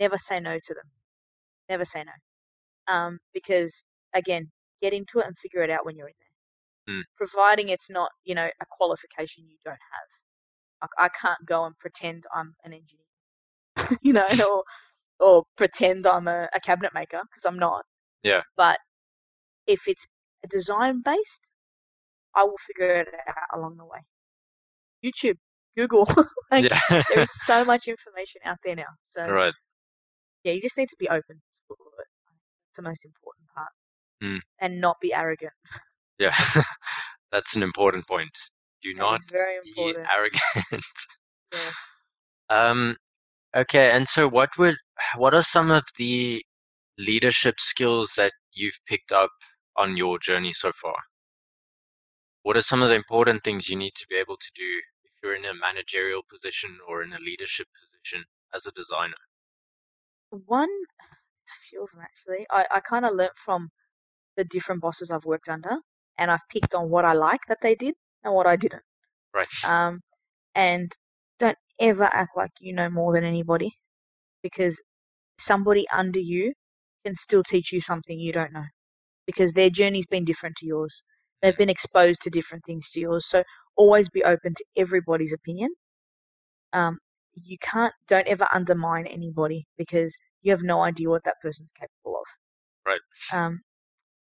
[0.00, 0.90] Never say no to them.
[1.68, 2.35] Never say no,
[2.94, 3.72] um, because
[4.14, 4.50] again,
[4.83, 6.31] get into it and figure it out when you're in there.
[6.88, 7.02] Mm.
[7.16, 10.08] Providing it's not, you know, a qualification you don't have.
[10.82, 14.64] Like I can't go and pretend I'm an engineer, you know, or
[15.20, 17.84] or pretend I'm a, a cabinet maker because I'm not.
[18.24, 18.40] Yeah.
[18.56, 18.78] But
[19.68, 20.04] if it's
[20.44, 21.46] a design based,
[22.34, 24.00] I will figure it out along the way.
[25.04, 25.36] YouTube,
[25.76, 26.06] Google,
[26.50, 26.64] like,
[27.14, 28.90] there's so much information out there now.
[29.16, 29.54] So right.
[30.44, 31.36] yeah, you just need to be open
[31.68, 32.06] to it.
[32.68, 33.68] It's the most important part,
[34.22, 34.40] Mm.
[34.60, 35.52] and not be arrogant.
[36.19, 36.35] Yeah.
[37.33, 38.31] That's an important point.
[38.83, 40.85] Do That not be arrogant.
[41.52, 41.60] Yes.
[42.50, 42.96] Um,
[43.56, 44.77] okay, and so what would
[45.17, 46.44] what are some of the
[46.98, 49.31] leadership skills that you've picked up
[49.77, 50.96] on your journey so far?
[52.42, 55.13] What are some of the important things you need to be able to do if
[55.23, 59.23] you're in a managerial position or in a leadership position as a designer?
[60.31, 62.46] One, it's a few of them actually.
[62.50, 63.71] I, I kind of learnt from
[64.37, 65.77] the different bosses I've worked under,
[66.19, 67.94] and I've picked on what I like that they did
[68.25, 68.83] and what I didn't.
[69.35, 69.48] Right.
[69.65, 70.00] Um,
[70.54, 70.92] and
[71.40, 73.73] don't ever act like you know more than anybody,
[74.42, 74.77] because
[75.40, 76.52] somebody under you
[77.04, 78.67] can still teach you something you don't know,
[79.27, 81.02] because their journey's been different to yours.
[81.42, 83.27] They've been exposed to different things to yours.
[83.29, 83.42] So
[83.77, 85.71] always be open to everybody's opinion.
[86.73, 86.98] Um,
[87.35, 92.21] you can't, don't ever undermine anybody because you have no idea what that person's capable
[92.21, 92.25] of.
[92.87, 93.00] Right.
[93.33, 93.63] Um,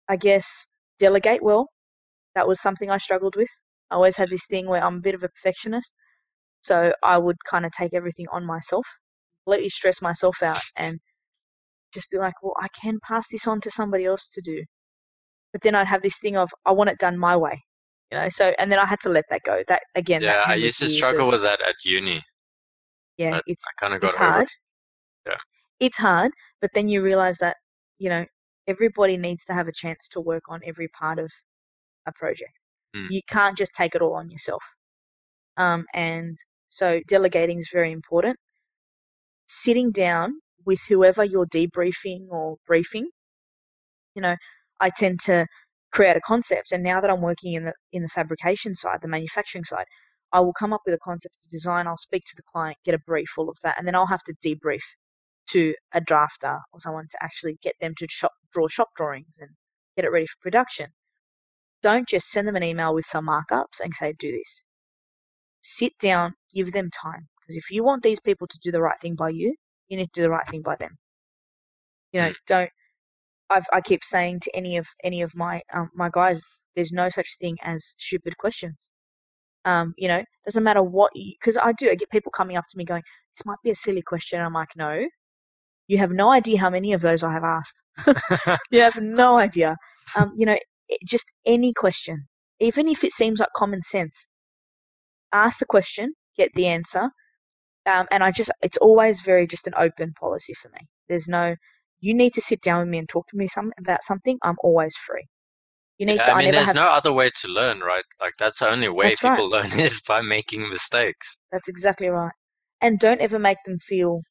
[0.10, 0.46] I guess
[1.00, 1.68] delegate well.
[2.36, 3.50] That was something I struggled with.
[3.90, 5.90] I always had this thing where I'm a bit of a perfectionist.
[6.64, 8.86] So I would kind of take everything on myself,
[9.46, 11.00] completely stress myself out, and
[11.94, 14.64] just be like, well, I can pass this on to somebody else to do.
[15.52, 17.62] But then I'd have this thing of, I want it done my way.
[18.12, 19.64] You know, so, and then I had to let that go.
[19.68, 22.22] That, again, Yeah, that I used to struggle of- with that at uni.
[23.18, 24.44] Yeah, but it's, I kind of got it's hard.
[24.44, 24.50] it.
[25.28, 25.38] Yeah.
[25.80, 27.58] It's hard, but then you realize that,
[28.00, 28.26] you know,
[28.68, 31.30] everybody needs to have a chance to work on every part of
[32.08, 32.52] a project.
[32.95, 33.08] Mm.
[33.10, 34.62] You can't just take it all on yourself.
[35.58, 36.38] Um, and
[36.70, 38.38] so delegating is very important.
[39.64, 43.10] Sitting down with whoever you're debriefing or briefing,
[44.16, 44.36] you know,
[44.80, 45.45] I tend to
[45.91, 49.08] create a concept, and now that I'm working in the in the fabrication side, the
[49.08, 49.86] manufacturing side,
[50.32, 51.88] I will come up with a concept of design.
[51.88, 54.24] I'll speak to the client, get a brief, all of that, and then I'll have
[54.28, 54.80] to debrief
[55.52, 59.49] to a drafter or someone to actually get them to shop, draw shop drawings and
[59.95, 60.88] get it ready for production.
[61.84, 64.62] Don't just send them an email with some markups and say, do this.
[65.64, 67.28] Sit down, give them time.
[67.42, 69.56] Because if you want these people to do the right thing by you,
[69.88, 70.98] you need to do the right thing by them.
[72.14, 72.36] You know, Mm.
[72.48, 72.70] don't.
[73.50, 76.42] I've, I keep saying to any of any of my um, my guys,
[76.76, 78.78] there's no such thing as stupid questions.
[79.66, 81.90] Um, you know, doesn't matter what because I do.
[81.92, 83.04] I get people coming up to me going,
[83.38, 85.06] "This might be a silly question." I'm like, "No,
[85.88, 87.76] you have no idea how many of those I have asked.
[88.72, 89.78] you have no idea.
[90.16, 90.58] Um, you know,
[91.06, 92.28] just any question,
[92.60, 94.14] even if it seems like common sense,
[95.34, 97.10] ask the question, get the answer,
[97.86, 100.88] um, and I just it's always very just an open policy for me.
[101.10, 101.56] There's no
[102.00, 104.38] you need to sit down with me and talk to me some about something.
[104.44, 105.28] I'm always free.
[105.98, 106.32] You need Yeah, to.
[106.32, 106.76] I mean, never there's have.
[106.76, 108.04] no other way to learn, right?
[108.20, 109.38] Like that's the only way That's right.
[109.38, 111.28] people learn is by making mistakes.
[111.52, 112.32] That's exactly right.
[112.82, 114.22] And don't ever make them feel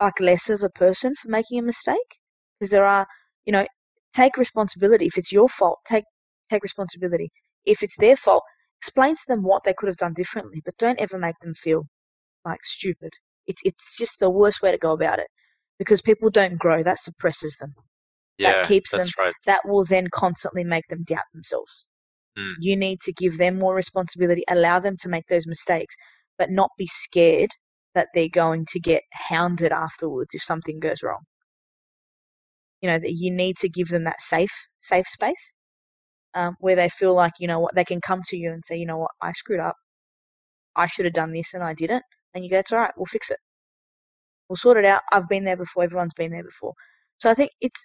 [0.00, 2.18] like less of a person for making a mistake.
[2.58, 3.06] Because there are,
[3.44, 3.66] you know,
[4.14, 5.06] take responsibility.
[5.06, 6.04] If it's your fault, take
[6.50, 7.30] take responsibility.
[7.64, 8.42] If it's their fault,
[8.82, 10.62] explain to them what they could have done differently.
[10.64, 11.86] But don't ever make them feel
[12.44, 13.10] like stupid.
[13.46, 15.28] It's it's just the worst way to go about it.
[15.78, 16.82] Because people don't grow.
[16.82, 17.74] That suppresses them.
[18.38, 19.34] Yeah, keeps that's them- right.
[19.46, 21.86] That will then constantly make them doubt themselves.
[22.38, 22.54] Mm.
[22.60, 25.94] You need to give them more responsibility, allow them to make those mistakes,
[26.38, 27.50] but not be scared
[27.94, 31.20] that they're going to get hounded afterwards if something goes wrong.
[32.82, 34.50] You know, that you need to give them that safe,
[34.82, 35.52] safe space
[36.34, 38.76] um, where they feel like, you know what, they can come to you and say,
[38.76, 39.76] you know what, I screwed up.
[40.76, 42.04] I should have done this and I didn't.
[42.34, 43.38] And you go, it's all right, we'll fix it.
[44.48, 45.02] We'll sort it out.
[45.12, 45.84] I've been there before.
[45.84, 46.74] Everyone's been there before.
[47.18, 47.80] So I think it's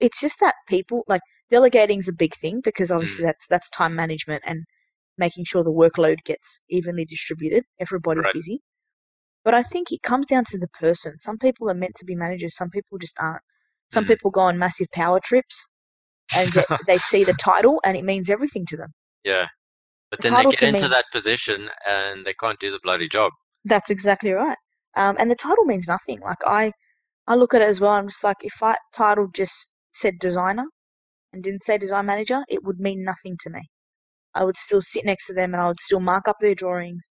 [0.00, 3.94] it's just that people like delegating is a big thing because obviously that's that's time
[3.94, 4.64] management and
[5.18, 7.64] making sure the workload gets evenly distributed.
[7.80, 8.34] Everybody's Right.
[8.34, 8.60] busy.
[9.44, 11.16] But I think it comes down to the person.
[11.22, 13.42] Some people are meant to be managers, some people just aren't.
[13.92, 14.08] Some Mm.
[14.08, 15.54] people go on massive power trips
[16.32, 18.92] and get, they see the title and it means everything to them.
[19.24, 19.46] Yeah,
[20.10, 23.08] but The then they get into me- that position and they can't do the bloody
[23.08, 23.32] job.
[23.64, 24.58] That's exactly right.
[24.96, 26.20] Um, and the title means nothing.
[26.20, 26.72] Like I,
[27.26, 27.92] I look at it as well.
[27.92, 29.52] I'm just like, if I title just
[29.94, 30.64] said designer
[31.32, 33.68] and didn't say design manager, it would mean nothing to me.
[34.34, 37.02] I would still sit next to them and I would still mark up their drawings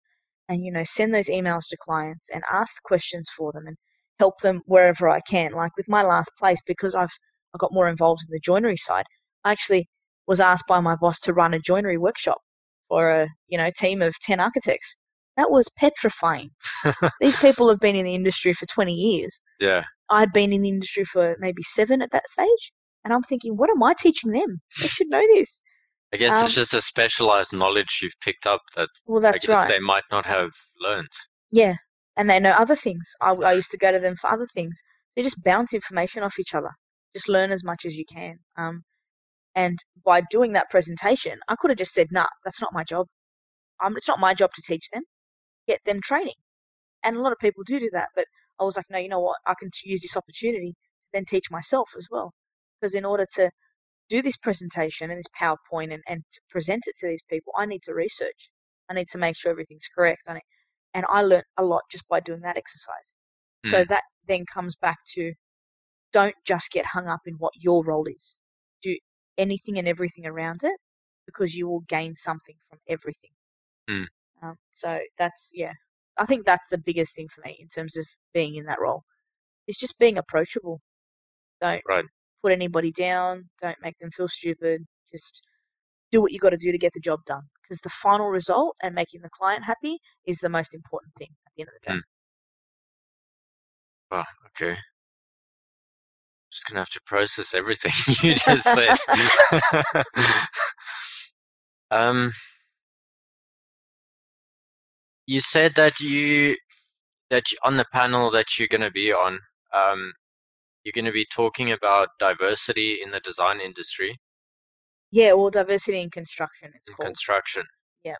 [0.48, 3.78] and you know send those emails to clients and ask the questions for them and
[4.20, 5.52] help them wherever I can.
[5.54, 7.10] Like with my last place, because I've
[7.54, 9.06] I got more involved in the joinery side.
[9.44, 9.88] I actually
[10.28, 12.38] was asked by my boss to run a joinery workshop
[12.90, 14.88] for a you know team of ten architects.
[15.38, 16.52] That was petrifying.
[17.20, 19.38] These people have been in the industry for 20 years.
[19.60, 22.72] Yeah, I'd been in the industry for maybe seven at that stage.
[23.04, 24.62] And I'm thinking, what am I teaching them?
[24.82, 25.50] They should know this.
[26.14, 29.46] I guess Um, it's just a specialized knowledge you've picked up that Well, I that's
[29.46, 29.68] guess right.
[29.68, 30.50] they might not have
[30.80, 31.10] learned.
[31.52, 31.76] Yeah.
[32.18, 33.04] And they know other things.
[33.22, 34.76] I, I used to go to them for other things.
[35.16, 36.72] They just bounce information off each other.
[37.16, 38.40] Just learn as much as you can.
[38.58, 38.84] Um,
[39.56, 43.08] and by doing that presentation, I could have just said, nah, that's not my job.
[43.84, 45.04] Um, it's not my job to teach them.
[45.68, 46.36] Get them training.
[47.04, 48.10] And a lot of people do do that.
[48.16, 48.26] But
[48.60, 49.38] I was like, no, you know what?
[49.48, 50.76] I can use this opportunity to
[51.14, 52.34] then teach myself as well.
[52.80, 53.50] Because in order to
[54.10, 57.66] do this presentation and this PowerPoint and, and to present it to these people, I
[57.66, 58.50] need to research.
[58.90, 60.22] I need to make sure everything's correct.
[60.28, 60.42] I need,
[60.96, 63.10] and I learnt a lot just by doing that exercise.
[63.68, 63.90] So Mm.
[63.90, 65.34] that then comes back to
[66.14, 68.38] don't just get hung up in what your role is.
[68.84, 68.98] Do
[69.38, 70.80] anything and everything around it
[71.28, 73.32] because you will gain something from everything.
[73.90, 74.06] Mm.
[74.44, 75.74] Um, so that's yeah,
[76.20, 79.04] I think that's the biggest thing for me in terms of being in that role.
[79.68, 80.82] It's just being approachable.
[81.62, 82.06] Don't Right.
[82.44, 83.50] put anybody down.
[83.62, 84.86] Don't make them feel stupid.
[85.12, 85.42] Just
[86.12, 87.44] do what you got to do to get the job done.
[87.68, 91.52] Because the final result and making the client happy is the most important thing at
[91.56, 91.98] the end of the day.
[91.98, 92.02] Mm.
[94.12, 94.78] Oh, okay.
[96.52, 97.92] Just gonna have to process everything
[98.24, 98.98] you just said.
[101.92, 102.32] um,
[105.26, 106.56] you said that you
[107.30, 109.40] that you, on the panel that you're gonna be on,
[109.74, 110.14] um,
[110.84, 114.18] you're gonna be talking about diversity in the design industry.
[115.16, 116.72] Yeah, well, diversity in construction.
[116.76, 117.08] It's in called.
[117.08, 117.64] construction.
[118.04, 118.18] Yep.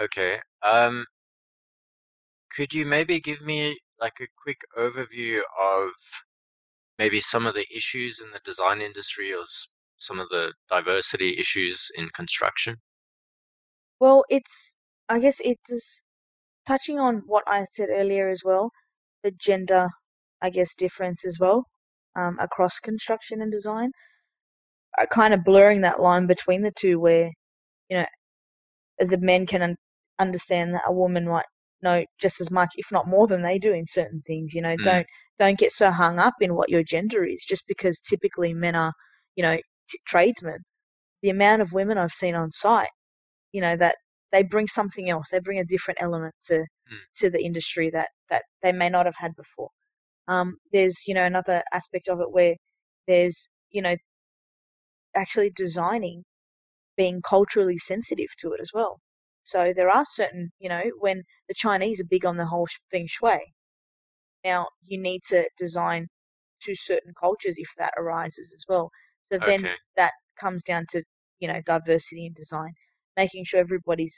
[0.00, 0.36] Okay.
[0.66, 1.04] Um,
[2.56, 5.90] could you maybe give me like a quick overview of
[6.98, 9.44] maybe some of the issues in the design industry or
[9.98, 12.76] some of the diversity issues in construction?
[14.00, 14.50] Well, it's,
[15.10, 15.84] I guess it is
[16.66, 18.70] touching on what I said earlier as well,
[19.22, 19.88] the gender,
[20.40, 21.66] I guess, difference as well
[22.16, 23.90] um, across construction and design.
[25.12, 27.30] Kind of blurring that line between the two where,
[27.90, 28.06] you know,
[28.98, 29.76] the men can un-
[30.18, 31.46] understand that a woman might
[31.82, 34.54] know just as much, if not more than they do in certain things.
[34.54, 34.84] You know, Mm.
[34.84, 35.06] don't
[35.38, 38.92] don't get so hung up in what your gender is just because typically men are,
[39.36, 39.56] you know,
[39.90, 40.60] t- tradesmen.
[41.22, 42.90] The amount of women I've seen on site,
[43.52, 43.96] you know, that
[44.32, 45.26] they bring something else.
[45.32, 46.58] They bring a different element to
[46.90, 46.98] Mm.
[47.18, 49.70] to the industry that that they may not have had before.
[50.28, 52.56] Um, there's you know another aspect of it where
[53.06, 53.96] there's you know
[55.16, 56.24] actually designing
[56.96, 59.00] being culturally sensitive to it as well.
[59.44, 63.08] So there are certain, you know, when the Chinese are big on the whole feng
[63.08, 63.40] shui.
[64.44, 66.08] Now you need to design
[66.62, 68.90] to certain cultures if that arises as well.
[69.32, 69.62] So then
[69.96, 71.02] that comes down to,
[71.40, 72.72] you know, diversity in design,
[73.16, 74.14] making sure everybody's,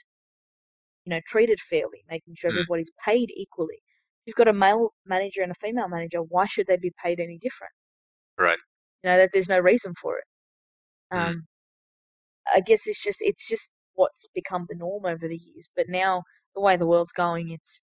[1.05, 2.55] you know, treated fairly, making sure Mm.
[2.55, 3.77] everybody's paid equally.
[4.21, 7.19] If you've got a male manager and a female manager, why should they be paid
[7.19, 7.73] any different?
[8.37, 8.59] Right.
[9.03, 10.25] You know, that there's no reason for it.
[11.13, 11.27] Mm.
[11.27, 11.47] Um,
[12.53, 15.67] I guess it's just it's just what's become the norm over the years.
[15.75, 16.23] But now
[16.55, 17.81] the way the world's going, it's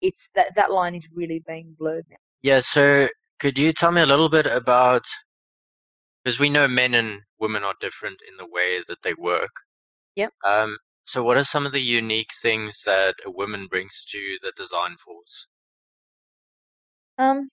[0.00, 2.16] it's that that line is really being blurred now.
[2.42, 5.02] Yeah, so could you tell me a little bit about
[6.24, 9.50] because we know men and women are different in the way that they work.
[10.16, 10.32] Yep.
[10.46, 10.76] Um,
[11.06, 14.96] so what are some of the unique things that a woman brings to the design
[15.04, 15.46] force?
[17.18, 17.50] Um,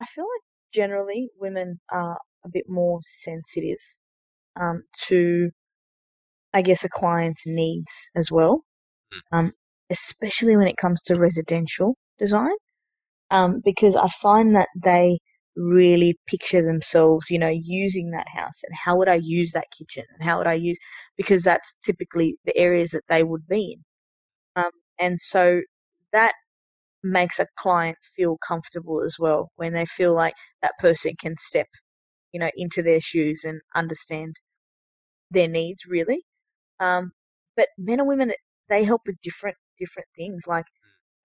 [0.00, 0.42] I feel like
[0.74, 3.78] generally women are a bit more sensitive
[4.60, 5.50] um, to,
[6.54, 8.64] I guess, a client's needs as well,
[9.12, 9.36] Hmm.
[9.38, 9.52] um,
[9.90, 12.56] especially when it comes to residential design,
[13.30, 15.20] um, because I find that they
[15.56, 20.04] really picture themselves, you know, using that house and how would I use that kitchen
[20.14, 20.78] and how would I use
[21.16, 23.78] because that's typically the areas that they would be
[24.56, 24.64] in.
[24.64, 24.70] Um,
[25.00, 25.62] and so
[26.12, 26.34] that
[27.02, 31.68] makes a client feel comfortable as well when they feel like that person can step,
[32.32, 34.36] you know, into their shoes and understand
[35.30, 36.20] their needs really.
[36.80, 37.12] Um,
[37.56, 38.32] but men and women,
[38.68, 40.42] they help with different different things.
[40.46, 40.66] Like,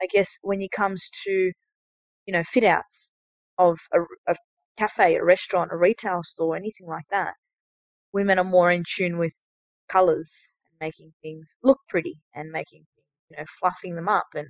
[0.01, 1.31] I guess when it comes to,
[2.25, 3.09] you know, fit outs
[3.57, 4.01] of a,
[4.31, 4.35] a
[4.79, 7.33] cafe, a restaurant, a retail store, anything like that,
[8.13, 9.33] women are more in tune with
[9.91, 10.29] colors
[10.71, 14.47] and making things look pretty and making things, you know, fluffing them up and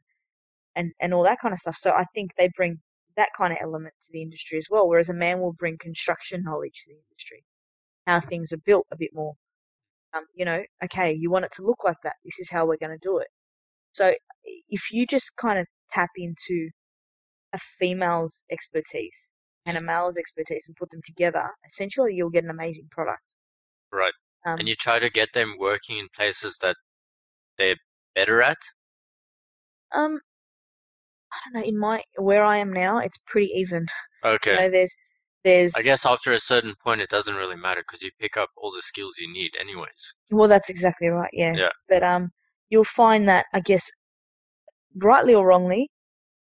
[0.75, 1.77] and and all that kind of stuff.
[1.79, 2.79] So I think they bring
[3.17, 4.87] that kind of element to the industry as well.
[4.87, 7.43] Whereas a man will bring construction knowledge to the industry,
[8.05, 9.33] how things are built a bit more.
[10.13, 12.15] Um, you know, okay, you want it to look like that.
[12.23, 13.27] This is how we're going to do it.
[13.93, 14.13] So
[14.69, 16.69] if you just kind of tap into
[17.53, 19.11] a female's expertise
[19.65, 23.21] and a male's expertise and put them together, essentially you'll get an amazing product.
[23.91, 24.13] Right.
[24.45, 26.77] Um, And you try to get them working in places that
[27.57, 27.77] they're
[28.15, 28.57] better at?
[29.93, 30.19] um,
[31.53, 31.63] know.
[31.63, 33.85] In my where I am now, it's pretty even.
[34.25, 34.51] Okay.
[34.51, 34.91] You know, there's
[35.43, 38.49] there's I guess after a certain point, it doesn't really matter because you pick up
[38.57, 40.13] all the skills you need, anyways.
[40.29, 41.29] Well, that's exactly right.
[41.33, 41.53] Yeah.
[41.55, 41.69] Yeah.
[41.87, 42.31] But um,
[42.69, 43.83] you'll find that I guess,
[44.95, 45.89] rightly or wrongly,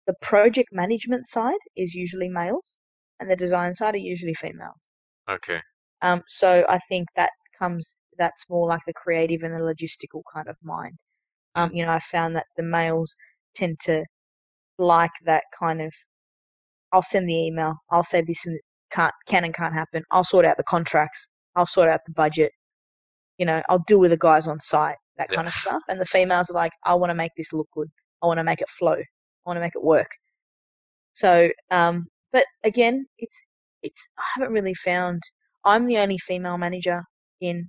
[0.07, 2.73] the project management side is usually males,
[3.19, 4.77] and the design side are usually females.
[5.31, 5.61] Okay.
[6.03, 10.49] Um, so I think that comes that's more like the creative and the logistical kind
[10.49, 10.99] of mind.
[11.55, 13.15] Um, you know, I found that the males
[13.57, 14.05] tend to
[14.81, 15.93] like that kind of.
[16.93, 17.77] I'll send the email.
[17.91, 18.59] I'll say this and
[18.93, 20.03] can't can and can't happen.
[20.11, 21.27] I'll sort out the contracts.
[21.57, 22.53] I'll sort out the budget.
[23.39, 24.97] You know, I'll deal with the guys on site.
[25.19, 25.37] That Yeah.
[25.37, 25.83] kind of stuff.
[25.89, 27.89] And the females are like, I want to make this look good.
[28.23, 28.95] I want to make it flow.
[28.95, 29.05] I
[29.47, 30.09] want to make it work.
[31.15, 33.35] So, um, but again, it's
[33.83, 34.01] it's.
[34.19, 35.23] I haven't really found.
[35.65, 37.03] I'm the only female manager
[37.41, 37.69] in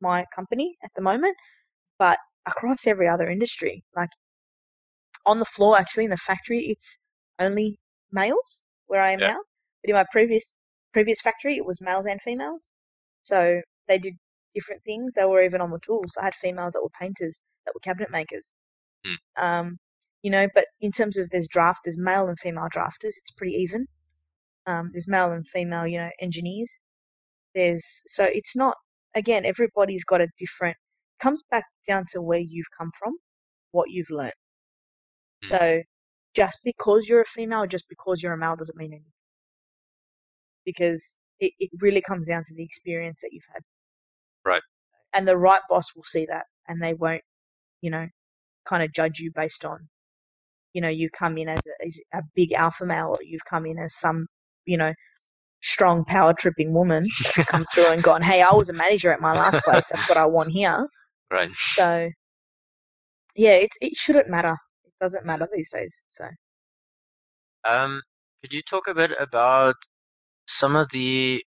[0.00, 1.36] my company at the moment,
[1.98, 4.10] but across every other industry, like
[5.26, 6.86] on the floor, actually in the factory, it's
[7.38, 7.78] only
[8.12, 9.28] males where I am Yeah.
[9.34, 9.40] now.
[9.82, 10.44] But in my previous
[10.92, 12.62] previous factory, it was males and females.
[13.24, 14.14] So they did
[14.54, 15.12] different things.
[15.14, 16.12] They were even on the tools.
[16.20, 18.46] I had females that were painters, that were cabinet makers.
[19.06, 19.44] Hmm.
[19.44, 19.78] Um,
[20.22, 23.14] you know, but in terms of there's draft, there's male and female drafters.
[23.16, 23.86] It's pretty even.
[24.66, 26.70] Um, there's male and female, you know, engineers.
[27.54, 28.76] There's so it's not
[29.14, 29.44] again.
[29.44, 30.76] Everybody's got a different.
[31.22, 33.16] Comes back down to where you've come from,
[33.72, 34.32] what you've learned.
[35.44, 35.48] Hmm.
[35.48, 35.82] So
[36.34, 39.12] just because you're a female, just because you're a male, doesn't mean anything.
[40.64, 41.02] Because
[41.40, 43.62] it, it really comes down to the experience that you've had.
[44.44, 44.62] Right.
[45.14, 47.22] And the right boss will see that, and they won't,
[47.82, 48.06] you know,
[48.68, 49.88] kind of judge you based on,
[50.72, 53.66] you know, you come in as a, as a big alpha male, or you've come
[53.66, 54.26] in as some,
[54.64, 54.92] you know,
[55.62, 59.20] strong power tripping woman that's come through and gone, hey, I was a manager at
[59.20, 59.84] my last place.
[59.90, 60.86] That's what I want here.
[61.30, 61.50] Right.
[61.76, 62.08] So,
[63.36, 64.56] yeah, it it shouldn't matter.
[65.02, 65.92] Doesn't matter these days.
[66.14, 66.26] So.
[67.68, 68.02] Um,
[68.40, 69.74] could you talk a bit about
[70.46, 71.42] some of the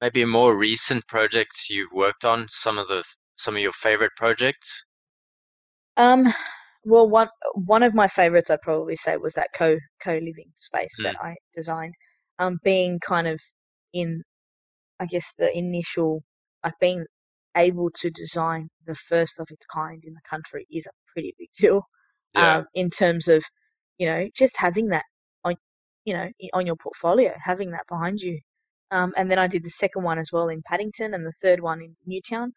[0.00, 2.46] maybe more recent projects you've worked on?
[2.48, 3.04] Some of the
[3.36, 4.66] some of your favorite projects?
[5.98, 6.32] Um,
[6.84, 10.88] well, one one of my favorites I'd probably say was that co co living space
[11.02, 11.92] that I designed.
[12.38, 13.38] Um, being kind of
[13.92, 14.22] in,
[15.00, 16.22] I guess the initial
[16.64, 17.04] like being
[17.54, 21.48] able to design the first of its kind in the country is a pretty big
[21.58, 21.82] deal.
[22.34, 22.58] Yeah.
[22.58, 23.42] Um, in terms of,
[23.98, 25.04] you know, just having that
[25.44, 25.54] on,
[26.04, 28.40] you know, on your portfolio, having that behind you.
[28.90, 31.60] Um, and then I did the second one as well in Paddington and the third
[31.60, 32.52] one in Newtown.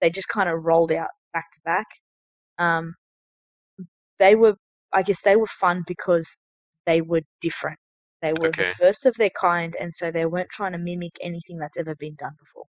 [0.00, 1.86] They just kind of rolled out back to back.
[2.58, 2.94] Um,
[4.18, 4.54] they were,
[4.92, 6.26] I guess, they were fun because
[6.86, 7.78] they were different.
[8.22, 8.70] They were Okay.
[8.70, 11.94] the first of their kind, and so they weren't trying to mimic anything that's ever
[11.94, 12.64] been done before.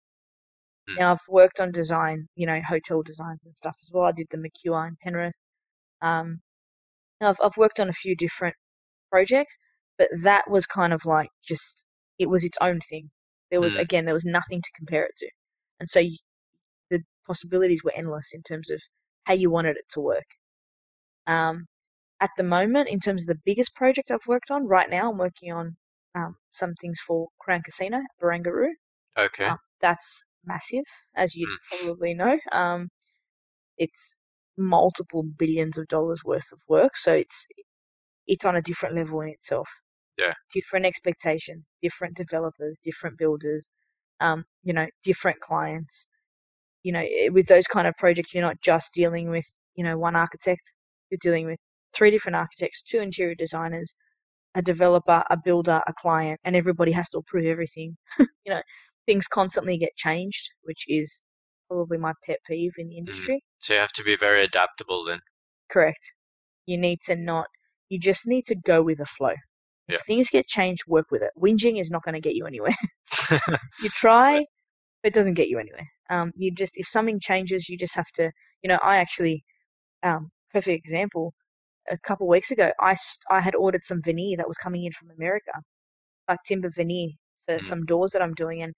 [0.88, 0.96] Hmm.
[0.96, 4.06] Now I've worked on design, you know, hotel designs and stuff as well.
[4.06, 5.36] I did the McEwen in Penrith.
[6.02, 6.42] Um,
[7.22, 8.56] I've I've worked on a few different
[9.12, 9.54] projects,
[9.98, 11.84] but that was kind of like just
[12.20, 13.12] it was its own thing.
[13.52, 13.82] There was Hmm.
[13.82, 15.30] again there was nothing to compare it to,
[15.80, 16.18] and so you,
[16.92, 18.82] the possibilities were endless in terms of
[19.26, 20.26] how you wanted it to work.
[21.28, 21.68] Um,
[22.22, 25.18] at the moment, in terms of the biggest project I've worked on right now, I'm
[25.18, 25.78] working on
[26.16, 28.72] um, some things for Crown Casino, Barangaroo.
[29.18, 29.48] Okay.
[29.50, 30.08] Um, that's
[30.46, 30.86] massive,
[31.16, 32.40] as you probably know.
[32.52, 32.90] Um,
[33.78, 34.15] it's
[34.58, 37.36] multiple billions of dollars worth of work, so it's
[38.28, 39.68] it's on a different level in itself.
[40.18, 40.34] Yeah.
[40.54, 43.64] Different expectations, different developers, different builders,
[44.22, 45.94] um, you know, different clients.
[46.84, 49.46] You know, with those kind of projects, you're not just dealing with
[49.76, 50.62] you know one architect.
[51.10, 51.60] You're dealing with
[51.98, 53.92] three different architects, two interior designers,
[54.56, 57.98] a developer, a builder, a client, and everybody has to approve everything.
[58.20, 58.62] you know,
[59.06, 61.12] things constantly get changed, which is
[61.68, 63.44] probably my pet peeve in the industry.
[63.62, 65.20] So you have to be very adaptable then.
[65.72, 66.00] Correct.
[66.66, 67.48] You need to not,
[67.90, 69.34] you just need to go with the flow.
[69.88, 69.98] Yeah.
[69.98, 71.32] If things get changed, work with it.
[71.40, 72.76] Whinging is not going to get you anywhere.
[73.30, 74.40] you try,
[75.04, 75.88] but it doesn't get you anywhere.
[76.10, 78.32] Um, you just, if something changes, you just have to,
[78.64, 79.44] you know, I actually,
[80.04, 81.34] um, perfect example,
[81.92, 82.96] a couple of weeks ago, I
[83.30, 85.52] I had ordered some veneer that was coming in from America,
[86.28, 87.12] like timber veneer
[87.46, 87.70] for Mm.
[87.70, 88.74] some doors that I'm doing, and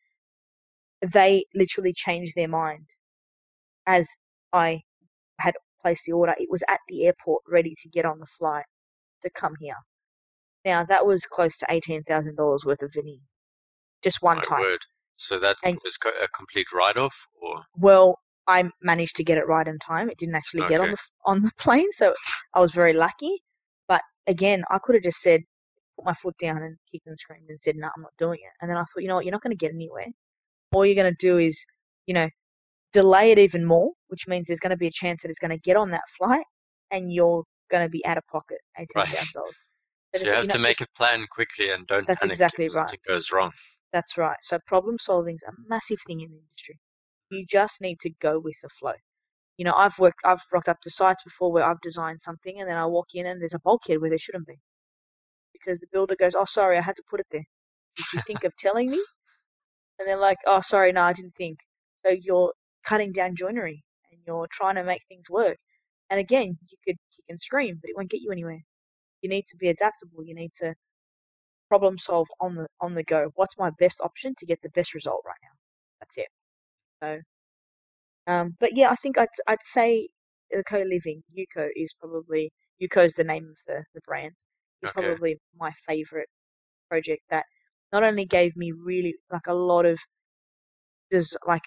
[1.02, 2.86] they literally changed their mind
[3.86, 4.06] as
[4.54, 4.82] I
[5.40, 6.34] had placed the order.
[6.38, 8.66] It was at the airport ready to get on the flight
[9.24, 9.76] to come here.
[10.66, 13.20] Now that was close to eighteen thousand dollars worth of veneer,
[14.04, 14.60] just one My time.
[14.62, 14.80] word.
[15.18, 19.68] So that And- was a complete write-off, or Well, I managed to get it right
[19.68, 20.10] in time.
[20.10, 22.14] It didn't actually get on the on the plane, so
[22.54, 23.42] I was very lucky.
[23.88, 25.42] But again, I could have just said,
[25.96, 28.52] put my foot down and kicked and screamed and said, "No, I'm not doing it."
[28.62, 30.08] And then I thought, you know what, you're not going to get anywhere.
[30.74, 31.58] All you're going to do is,
[32.06, 32.30] you know,
[32.94, 35.52] delay it even more, which means there's going to be a chance that it's going
[35.52, 36.46] to get on that flight,
[36.92, 39.08] and you're going to be out of pocket eighteen Right.
[39.08, 39.56] thousand dollars.
[40.16, 42.84] so you have to make a plan quickly and don't That's panic exactly if right.
[42.90, 43.52] something goes wrong.
[43.94, 44.38] That's right.
[44.44, 46.80] So problem solving is a massive thing in the industry.
[47.30, 48.94] You just need to go with the flow.
[49.58, 52.70] You know, I've worked, I've rocked up to sites before where I've designed something and
[52.70, 54.60] then I walk in and there's a bulkhead where there shouldn't be.
[55.54, 57.46] Because the builder goes, oh, sorry, I had to put it there.
[57.98, 59.04] Did you think of telling me?
[60.00, 61.60] And they're like, oh, sorry, no, I didn't think.
[62.06, 62.54] So you're
[62.88, 65.58] cutting down joinery and you're trying to make things work.
[66.10, 68.62] And again, you could kick and scream, but it won't get you anywhere.
[69.22, 70.24] You need to be adaptable.
[70.26, 70.76] You need to
[71.70, 73.32] problem solve on the on the go.
[73.36, 75.56] What's my best option to get the best result right now?
[76.02, 76.30] That's it.
[78.28, 80.10] So, um, but yeah, I think I'd I'd say
[80.52, 84.34] the co-living UKO is probably UKO is the name of the the brand.
[84.82, 85.18] Is Okay.
[85.18, 86.30] probably my favorite
[86.90, 87.46] project that
[87.92, 90.00] not only gave me really like a lot of
[91.12, 91.64] des- like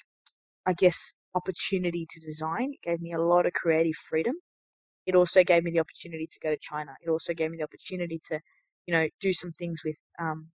[0.66, 0.96] I guess
[1.34, 2.72] opportunity to design.
[2.74, 4.36] It gave me a lot of creative freedom.
[5.06, 6.94] It also gave me the opportunity to go to China.
[7.04, 8.40] It also gave me the opportunity to,
[8.86, 10.50] you know, do some things with um,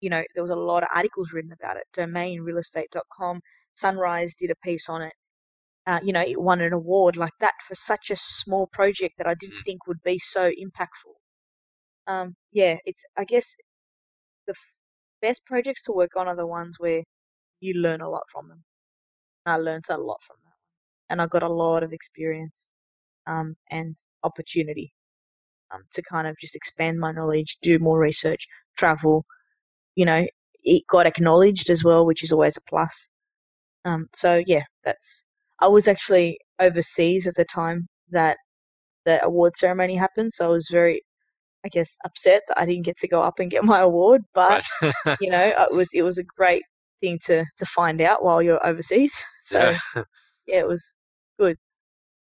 [0.00, 1.84] you know, there was a lot of articles written about it.
[1.96, 3.40] DomainRealestate.com,
[3.76, 5.14] Sunrise did a piece on it.
[5.86, 9.26] Uh, you know, it won an award like that for such a small project that
[9.26, 9.64] I didn't Mm.
[9.64, 11.16] think would be so impactful.
[12.06, 13.46] Um, yeah, it's I guess
[14.46, 14.54] the
[15.22, 17.02] best projects to work on are the ones where
[17.60, 18.62] you learn a lot from them.
[19.46, 20.48] I learned a lot from that
[21.10, 22.54] and I got a lot of experience
[23.26, 24.92] um, and opportunity
[25.72, 28.40] um, to kind of just expand my knowledge, do more research,
[28.78, 29.24] travel.
[29.96, 30.26] You know,
[30.64, 32.90] it got acknowledged as well, which is always a plus.
[33.84, 35.22] Um, so yeah, that's.
[35.60, 38.36] I was actually overseas at the time that
[39.04, 41.02] the award ceremony happened, so I was very,
[41.64, 44.22] I guess, upset that I didn't get to go up and get my award.
[44.34, 44.94] But Right.
[45.20, 46.62] you know, it was it was a great
[47.00, 49.12] thing to to find out while you're overseas.
[49.50, 49.78] So yeah.
[50.46, 50.84] yeah, it was
[51.40, 51.56] good.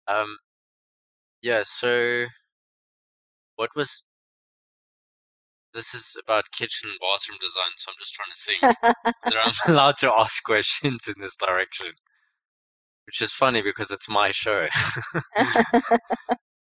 [0.07, 0.37] Um.
[1.43, 1.65] Yeah.
[1.81, 2.27] So,
[3.57, 4.03] what was?
[5.75, 8.95] This is about kitchen and bathroom design, so I'm just trying to think.
[9.25, 11.93] that I'm allowed to ask questions in this direction,
[13.07, 14.67] which is funny because it's my show.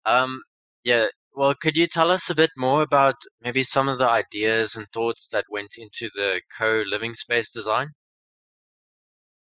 [0.05, 0.41] um.
[0.83, 1.07] Yeah.
[1.33, 4.85] Well, could you tell us a bit more about maybe some of the ideas and
[4.93, 7.95] thoughts that went into the co-living space design?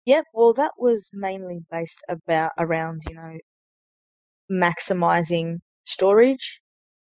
[0.05, 3.39] Yeah, well, that was mainly based about around, you know,
[4.51, 6.61] maximizing storage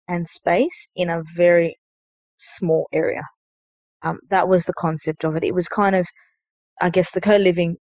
[0.08, 1.78] and space in a very
[2.58, 3.22] small area.
[4.02, 5.44] Um, that was the concept of it.
[5.44, 6.06] It was kind of,
[6.80, 7.76] I guess, the co-living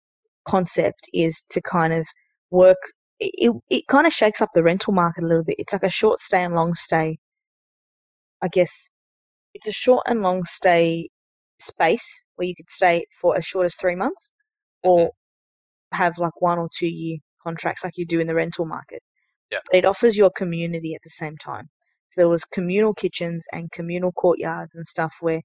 [0.48, 2.06] concept is to kind of
[2.50, 2.78] work.
[3.18, 5.56] It, it, it kind of shakes up the rental market a little bit.
[5.58, 7.18] It's like a short stay and long stay.
[8.42, 8.70] I guess
[9.54, 11.08] it's a short and long stay
[11.60, 12.04] space
[12.34, 14.32] where you could stay for as short as three months
[14.82, 15.96] or mm-hmm.
[15.96, 19.02] have like one or two year contracts like you do in the rental market.
[19.50, 19.58] Yeah.
[19.70, 21.70] But it offers your community at the same time.
[22.10, 25.40] So there was communal kitchens and communal courtyards and stuff where,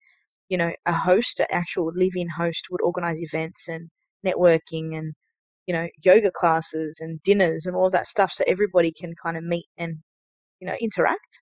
[0.49, 3.89] you know, a host, an actual live-in host would organize events and
[4.25, 5.13] networking and,
[5.71, 9.43] you know, yoga classes and dinners and all that stuff so everybody can kind of
[9.45, 9.99] meet and,
[10.59, 11.39] you know, interact.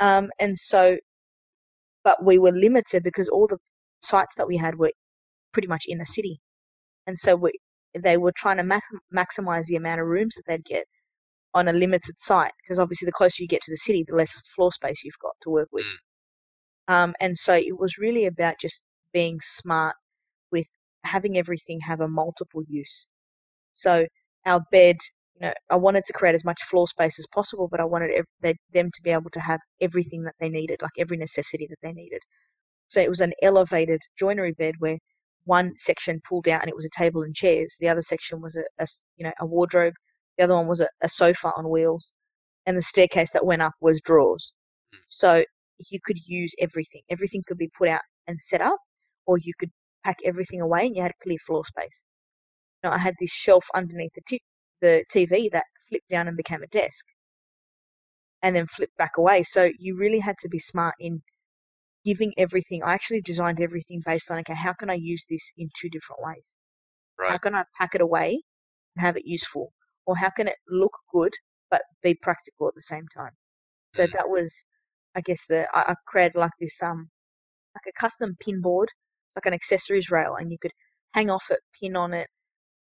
[0.00, 0.96] Um, and so,
[2.02, 3.58] but we were limited because all the
[4.02, 4.90] sites that we had were
[5.52, 6.40] pretty much in the city.
[7.06, 7.52] And so we,
[7.96, 8.84] they were trying to max,
[9.14, 10.86] maximize the amount of rooms that they'd get
[11.54, 14.32] on a limited site because obviously the closer you get to the city, the less
[14.56, 15.84] floor space you've got to work with.
[16.88, 18.80] Um, and so it was really about just
[19.12, 19.94] being smart
[21.04, 23.06] having everything have a multiple use.
[23.74, 24.06] So
[24.46, 24.96] our bed,
[25.34, 28.10] you know, I wanted to create as much floor space as possible, but I wanted
[28.12, 31.78] ev- them to be able to have everything that they needed, like every necessity that
[31.82, 32.20] they needed.
[32.88, 34.98] So it was an elevated joinery bed where
[35.44, 37.74] one section pulled out and it was a table and chairs.
[37.80, 38.86] The other section was a
[39.16, 39.94] you know a wardrobe.
[40.38, 42.12] The other one was a, a sofa on wheels,
[42.66, 44.52] and the staircase that went up was drawers.
[44.94, 44.98] Mm.
[45.08, 45.44] So
[45.90, 47.02] you could use everything.
[47.10, 48.78] Everything could be put out and set up,
[49.26, 49.70] or you could
[50.04, 51.98] pack everything away and you had clear floor space.
[52.84, 54.42] Now I had this shelf underneath the t-
[54.80, 57.04] the TV that flipped down and became a desk,
[58.42, 59.44] and then flipped back away.
[59.44, 61.22] So you really had to be smart in
[62.04, 62.82] giving everything.
[62.84, 66.22] I actually designed everything based on okay, how can I use this in two different
[66.22, 66.44] ways?
[67.28, 68.42] How can I pack it away
[68.96, 69.72] and have it useful?
[70.06, 71.32] Or how can it look good
[71.70, 73.32] but be practical at the same time?
[73.96, 74.12] So Mm.
[74.12, 74.52] that was,
[75.14, 77.10] I guess, the I, I created like this um
[77.74, 78.90] like a custom pin board,
[79.36, 80.72] like an accessories rail, and you could
[81.12, 82.28] hang off it, pin on it,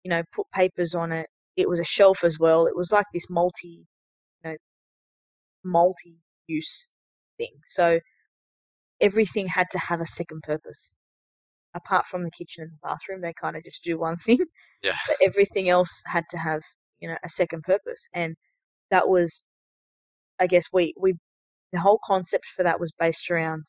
[0.03, 1.27] you know, put papers on it.
[1.57, 2.65] It was a shelf as well.
[2.67, 3.85] It was like this multi,
[4.43, 4.55] you know,
[5.63, 6.87] multi-use
[7.37, 7.51] thing.
[7.75, 7.99] So
[9.01, 10.89] everything had to have a second purpose.
[11.75, 14.39] Apart from the kitchen and the bathroom, they kind of just do one thing
[14.83, 14.93] Yeah.
[15.07, 16.61] but everything else had to have
[16.99, 18.35] you know a second purpose and
[18.89, 19.41] that was
[20.39, 21.15] i guess we we
[21.73, 23.63] the whole concept for that was based around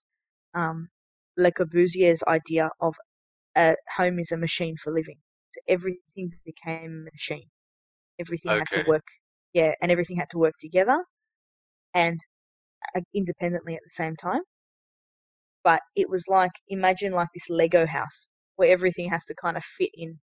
[0.54, 0.88] um
[1.36, 2.94] le corbusier's idea of
[3.56, 5.18] a home is a machine for living
[5.54, 7.48] so everything became a machine
[8.20, 9.04] everything had to work
[9.52, 11.04] yeah and everything had to work together
[11.94, 12.20] and
[12.96, 14.42] uh, independently at the same time
[15.64, 19.62] but it was like imagine like this lego house where everything has to kind of
[19.76, 20.20] fit in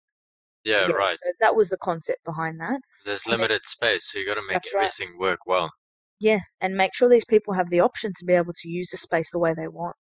[0.63, 0.81] Yeah.
[0.81, 0.97] together.
[0.97, 1.17] Right.
[1.23, 2.79] So that was the concept behind that.
[3.03, 4.91] There's and limited space, so you got to make That's right.
[4.91, 5.71] everything work well.
[6.19, 8.97] Yeah, and make sure these people have the option to be able to use the
[8.97, 9.95] space the way they want.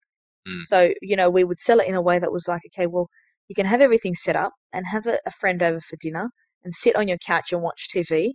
[0.47, 0.61] Mm.
[0.69, 3.09] So, you know, we would sell it in a way that was like, okay, well,
[3.47, 6.29] you can have everything set up and have a, a friend over for dinner
[6.63, 8.31] and sit on your couch and watch TV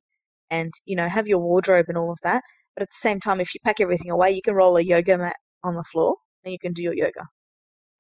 [0.50, 2.42] and, you know, have your wardrobe and all of that.
[2.76, 5.18] But at the same time, if you pack everything away, you can roll a yoga
[5.18, 7.26] mat on the floor and you can do your yoga.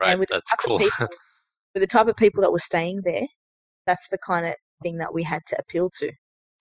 [0.00, 0.10] Right.
[0.12, 0.76] and with That's the type cool.
[0.76, 1.06] of people,
[1.74, 3.26] with the type of people that were staying there,
[3.86, 6.10] that's the kind of thing that we had to appeal to,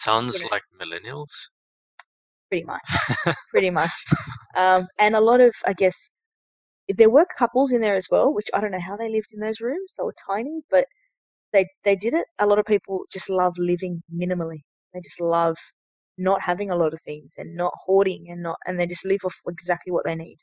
[0.04, 0.48] Sounds you know.
[0.52, 1.28] like millennials.
[2.50, 2.82] pretty much.
[3.52, 3.92] pretty much.
[4.58, 5.96] Um, and a lot of, I guess,
[6.98, 9.40] there were couples in there as well, which I don't know how they lived in
[9.40, 9.92] those rooms.
[9.98, 10.86] They were tiny, but
[11.54, 12.28] they they did it.
[12.40, 14.62] A lot of people just love living minimally.
[14.94, 15.58] They just love
[16.18, 19.22] not having a lot of things and not hoarding and not and they just live
[19.26, 20.38] off exactly what they need.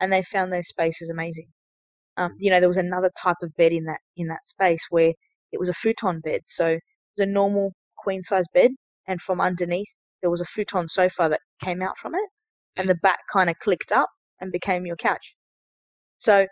[0.00, 1.48] And they found those spaces amazing.
[2.16, 5.12] Um, you know, there was another type of bed in that in that space where
[5.52, 6.42] it was a futon bed.
[6.48, 6.82] So it
[7.18, 8.72] was a normal queen size bed,
[9.08, 9.88] and from underneath
[10.20, 12.30] there was a futon sofa that came out from it,
[12.76, 14.10] and the back kind of clicked up
[14.40, 15.34] and became your couch.
[16.20, 16.46] So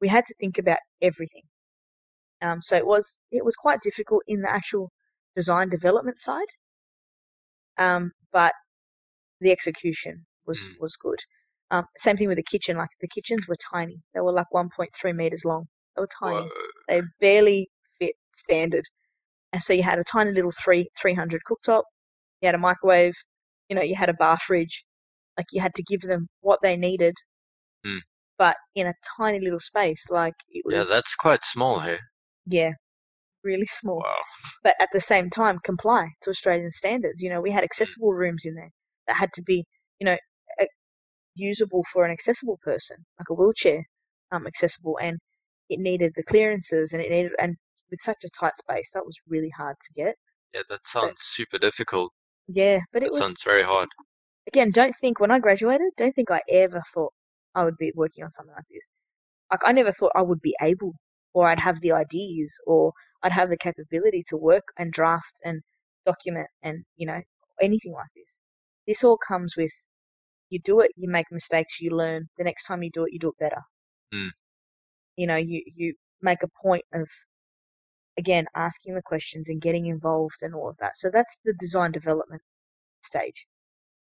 [0.00, 1.42] we had to think about everything.
[2.42, 4.90] Um, so it was it was quite difficult in the actual
[5.36, 6.50] design development side,
[7.78, 8.52] um, but
[9.40, 10.80] the execution was Mm.
[10.80, 11.18] was good.
[11.70, 12.76] Um, same thing with the kitchen.
[12.76, 15.68] Like the kitchens were tiny; they were like 1.3 meters long.
[15.94, 16.42] They were tiny.
[16.48, 16.50] Whoa.
[16.88, 18.84] They barely fit standard,
[19.52, 21.84] and so you had a tiny little three 300 cooktop.
[22.40, 23.14] You had a microwave.
[23.68, 24.84] You know, you had a bar fridge.
[25.38, 27.14] Like you had to give them what they needed,
[27.86, 28.00] Mm.
[28.42, 30.02] But in a tiny little space.
[30.10, 32.00] Like it was Yeah, that's quite small here.
[32.44, 32.72] yeah,
[33.44, 33.98] really small.
[33.98, 34.22] Wow.
[34.64, 37.18] But at the same time, comply to Australian standards.
[37.22, 38.72] You know, we had accessible rooms in there
[39.06, 39.64] that had to be,
[40.00, 40.16] you know,
[40.60, 40.74] a-
[41.36, 43.80] usable for an accessible person, like a wheelchair,
[44.32, 45.20] um, accessible, and
[45.68, 47.56] it needed the clearances, and it needed, and
[47.92, 50.16] with such a tight space, that was really hard to get.
[50.52, 52.10] Yeah, that sounds super difficult.
[52.48, 53.88] Yeah, but it That was sounds very hard.
[54.48, 54.72] again.
[54.74, 57.12] Don't think when I graduated, don't think I ever thought
[57.54, 58.82] I would be working on something like this.
[59.50, 60.94] Like I never thought I would be able,
[61.34, 62.92] or I'd have the ideas, or
[63.22, 65.62] I'd have the capability to work and draft and
[66.06, 67.20] document and you know
[67.60, 68.24] anything like this.
[68.86, 69.70] This all comes with
[70.52, 72.28] you do it, you make mistakes, you learn.
[72.36, 73.62] The next time you do it, you do it better.
[74.14, 74.30] Mm.
[75.16, 77.08] You know, you you make a point of
[78.18, 80.92] again asking the questions and getting involved and all of that.
[80.96, 82.42] So that's the design development
[83.04, 83.46] stage.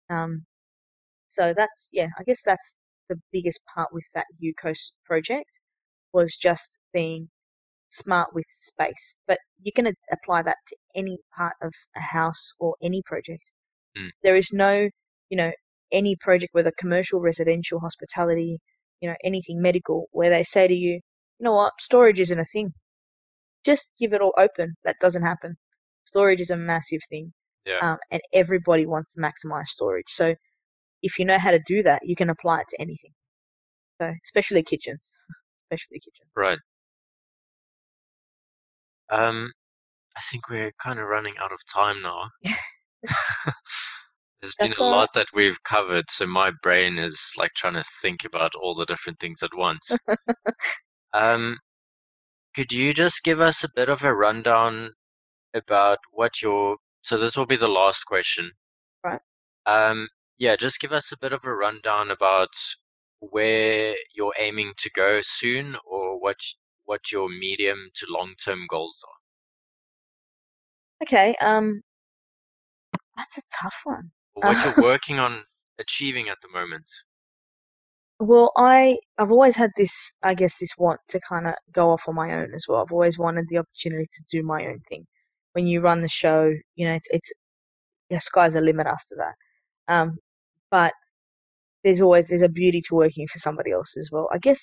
[0.09, 0.47] Um,
[1.31, 2.63] so that's yeah, I guess that's
[3.09, 5.51] the biggest part with that UKO's project
[6.13, 7.29] was just being
[7.93, 9.15] smart with space.
[9.27, 13.43] But you can apply that to any part of a house or any project.
[13.97, 14.11] Mm.
[14.23, 14.89] There is no,
[15.29, 15.53] you know,
[15.93, 18.59] any project, whether commercial, residential, hospitality,
[19.01, 21.01] you know, anything medical, where they say to you,
[21.39, 22.73] you know what, storage isn't a thing.
[23.65, 24.75] Just give it all open.
[24.85, 25.57] That doesn't happen.
[26.05, 27.33] Storage is a massive thing
[27.67, 27.79] Yeah.
[27.83, 30.07] um, and everybody wants to maximize storage.
[30.09, 30.35] So
[31.03, 33.13] if you know how to do that, you can apply it to anything.
[34.01, 35.01] So especially kitchens,
[35.65, 36.31] especially kitchens.
[36.35, 36.59] Right.
[39.11, 39.53] Um,
[40.17, 42.31] I think we're kind of running out of time now.
[44.41, 48.21] There's been a lot that we've covered, so my brain is like trying to think
[48.25, 49.81] about all the different things at once.
[51.15, 51.59] um,
[52.55, 54.91] could you just give us a bit of a rundown
[55.55, 58.51] about what your so this will be the last question.
[59.05, 59.21] Right.
[59.65, 60.09] Um,
[60.39, 62.51] yeah, just give us a bit of a rundown about
[63.21, 66.37] where you're aiming to go soon, or what
[66.85, 69.19] what your medium to long term goals are,
[71.03, 71.83] Okay, um,
[73.17, 74.11] that's a tough one.
[74.37, 75.47] or what Uh, you're working on
[75.81, 76.87] achieving at the moment.
[78.19, 82.03] Well, I I've always had this, I guess, this want to kind of go off
[82.09, 82.81] on my own as well.
[82.83, 85.07] I've always wanted the opportunity to do my own thing.
[85.53, 87.31] When you run the show, you know, it's it's
[88.11, 89.35] the sky's the limit after that.
[89.95, 90.19] Um,
[90.71, 90.93] but
[91.85, 94.29] there's always there's a beauty to working for somebody else as well.
[94.33, 94.61] I guess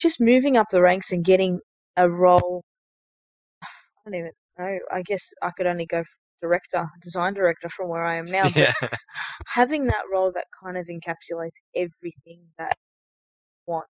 [0.00, 1.60] just moving up the ranks and getting
[1.96, 2.64] a role.
[3.62, 4.78] I don't even know.
[4.92, 6.04] I guess I could only go
[6.40, 8.44] director, design director from where I am now.
[8.54, 8.72] But yeah.
[9.46, 12.74] having that role that kind of encapsulates everything that
[13.66, 13.86] you want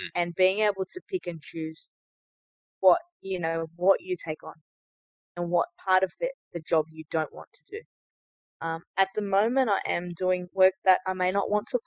[0.00, 0.08] Mm.
[0.14, 1.88] and being able to pick and choose
[2.80, 4.54] what you know what you take on
[5.36, 7.82] and what part of the, the job you don't want to do
[8.62, 11.78] um, at the moment i am doing work that i may not want to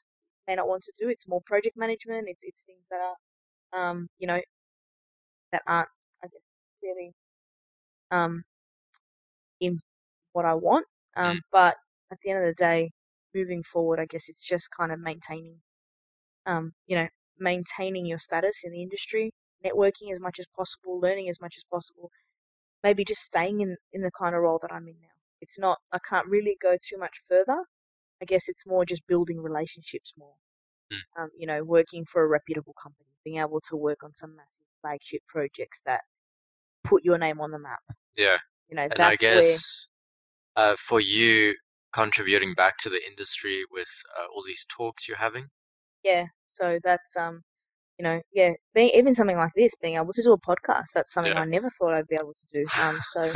[0.47, 3.17] may not want to do it's more project management it's, it's things that are
[3.79, 4.41] um, you know
[5.51, 5.89] that aren't
[6.23, 6.41] i guess
[6.83, 7.13] really
[8.11, 8.43] um,
[9.61, 9.79] in
[10.33, 10.85] what i want
[11.17, 11.41] um, Mm.
[11.51, 11.75] but
[12.11, 12.91] at the end of the day
[13.35, 15.61] moving forward, I guess it's just kind of maintaining,
[16.45, 17.07] um, you know,
[17.39, 19.31] maintaining your status in the industry,
[19.65, 22.11] networking as much as possible, learning as much as possible,
[22.83, 25.14] maybe just staying in, in the kind of role that I'm in now.
[25.47, 27.63] It's not, I can't really go too much further.
[28.21, 30.33] I guess it's more just building relationships more.
[30.91, 31.23] Mm.
[31.23, 34.49] Um, you know, working for a reputable company, being able to work on some massive
[34.81, 36.01] flagship projects that
[36.83, 37.79] put your name on the map.
[38.15, 38.37] Yeah.
[38.69, 39.57] You know, And I guess where,
[40.55, 41.53] uh, for you
[41.93, 43.87] contributing back to the industry with
[44.17, 45.47] uh, all these talks you're having.
[46.03, 46.25] yeah.
[46.53, 47.41] So that's um,
[47.99, 51.13] you know, yeah, being even something like this, being able to do a podcast, that's
[51.13, 51.41] something Yeah.
[51.41, 52.65] I never thought I'd be able to do.
[52.81, 53.33] Um, so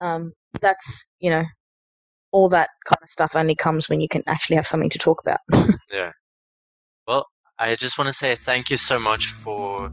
[0.00, 0.84] um, that's
[1.20, 1.44] you know,
[2.32, 5.22] all that kind of stuff only comes when you can actually have something to talk
[5.22, 5.40] about.
[5.92, 6.12] Yeah.
[7.06, 7.26] Well,
[7.58, 9.92] I just want to say thank you so much for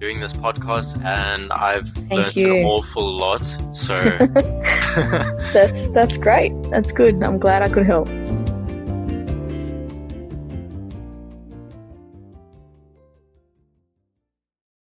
[0.00, 2.56] doing this podcast, and I've Thank learned you.
[2.56, 3.40] an awful lot.
[3.74, 3.96] So
[5.52, 6.52] that's that's great.
[6.70, 7.22] That's good.
[7.22, 8.08] I'm glad I could help.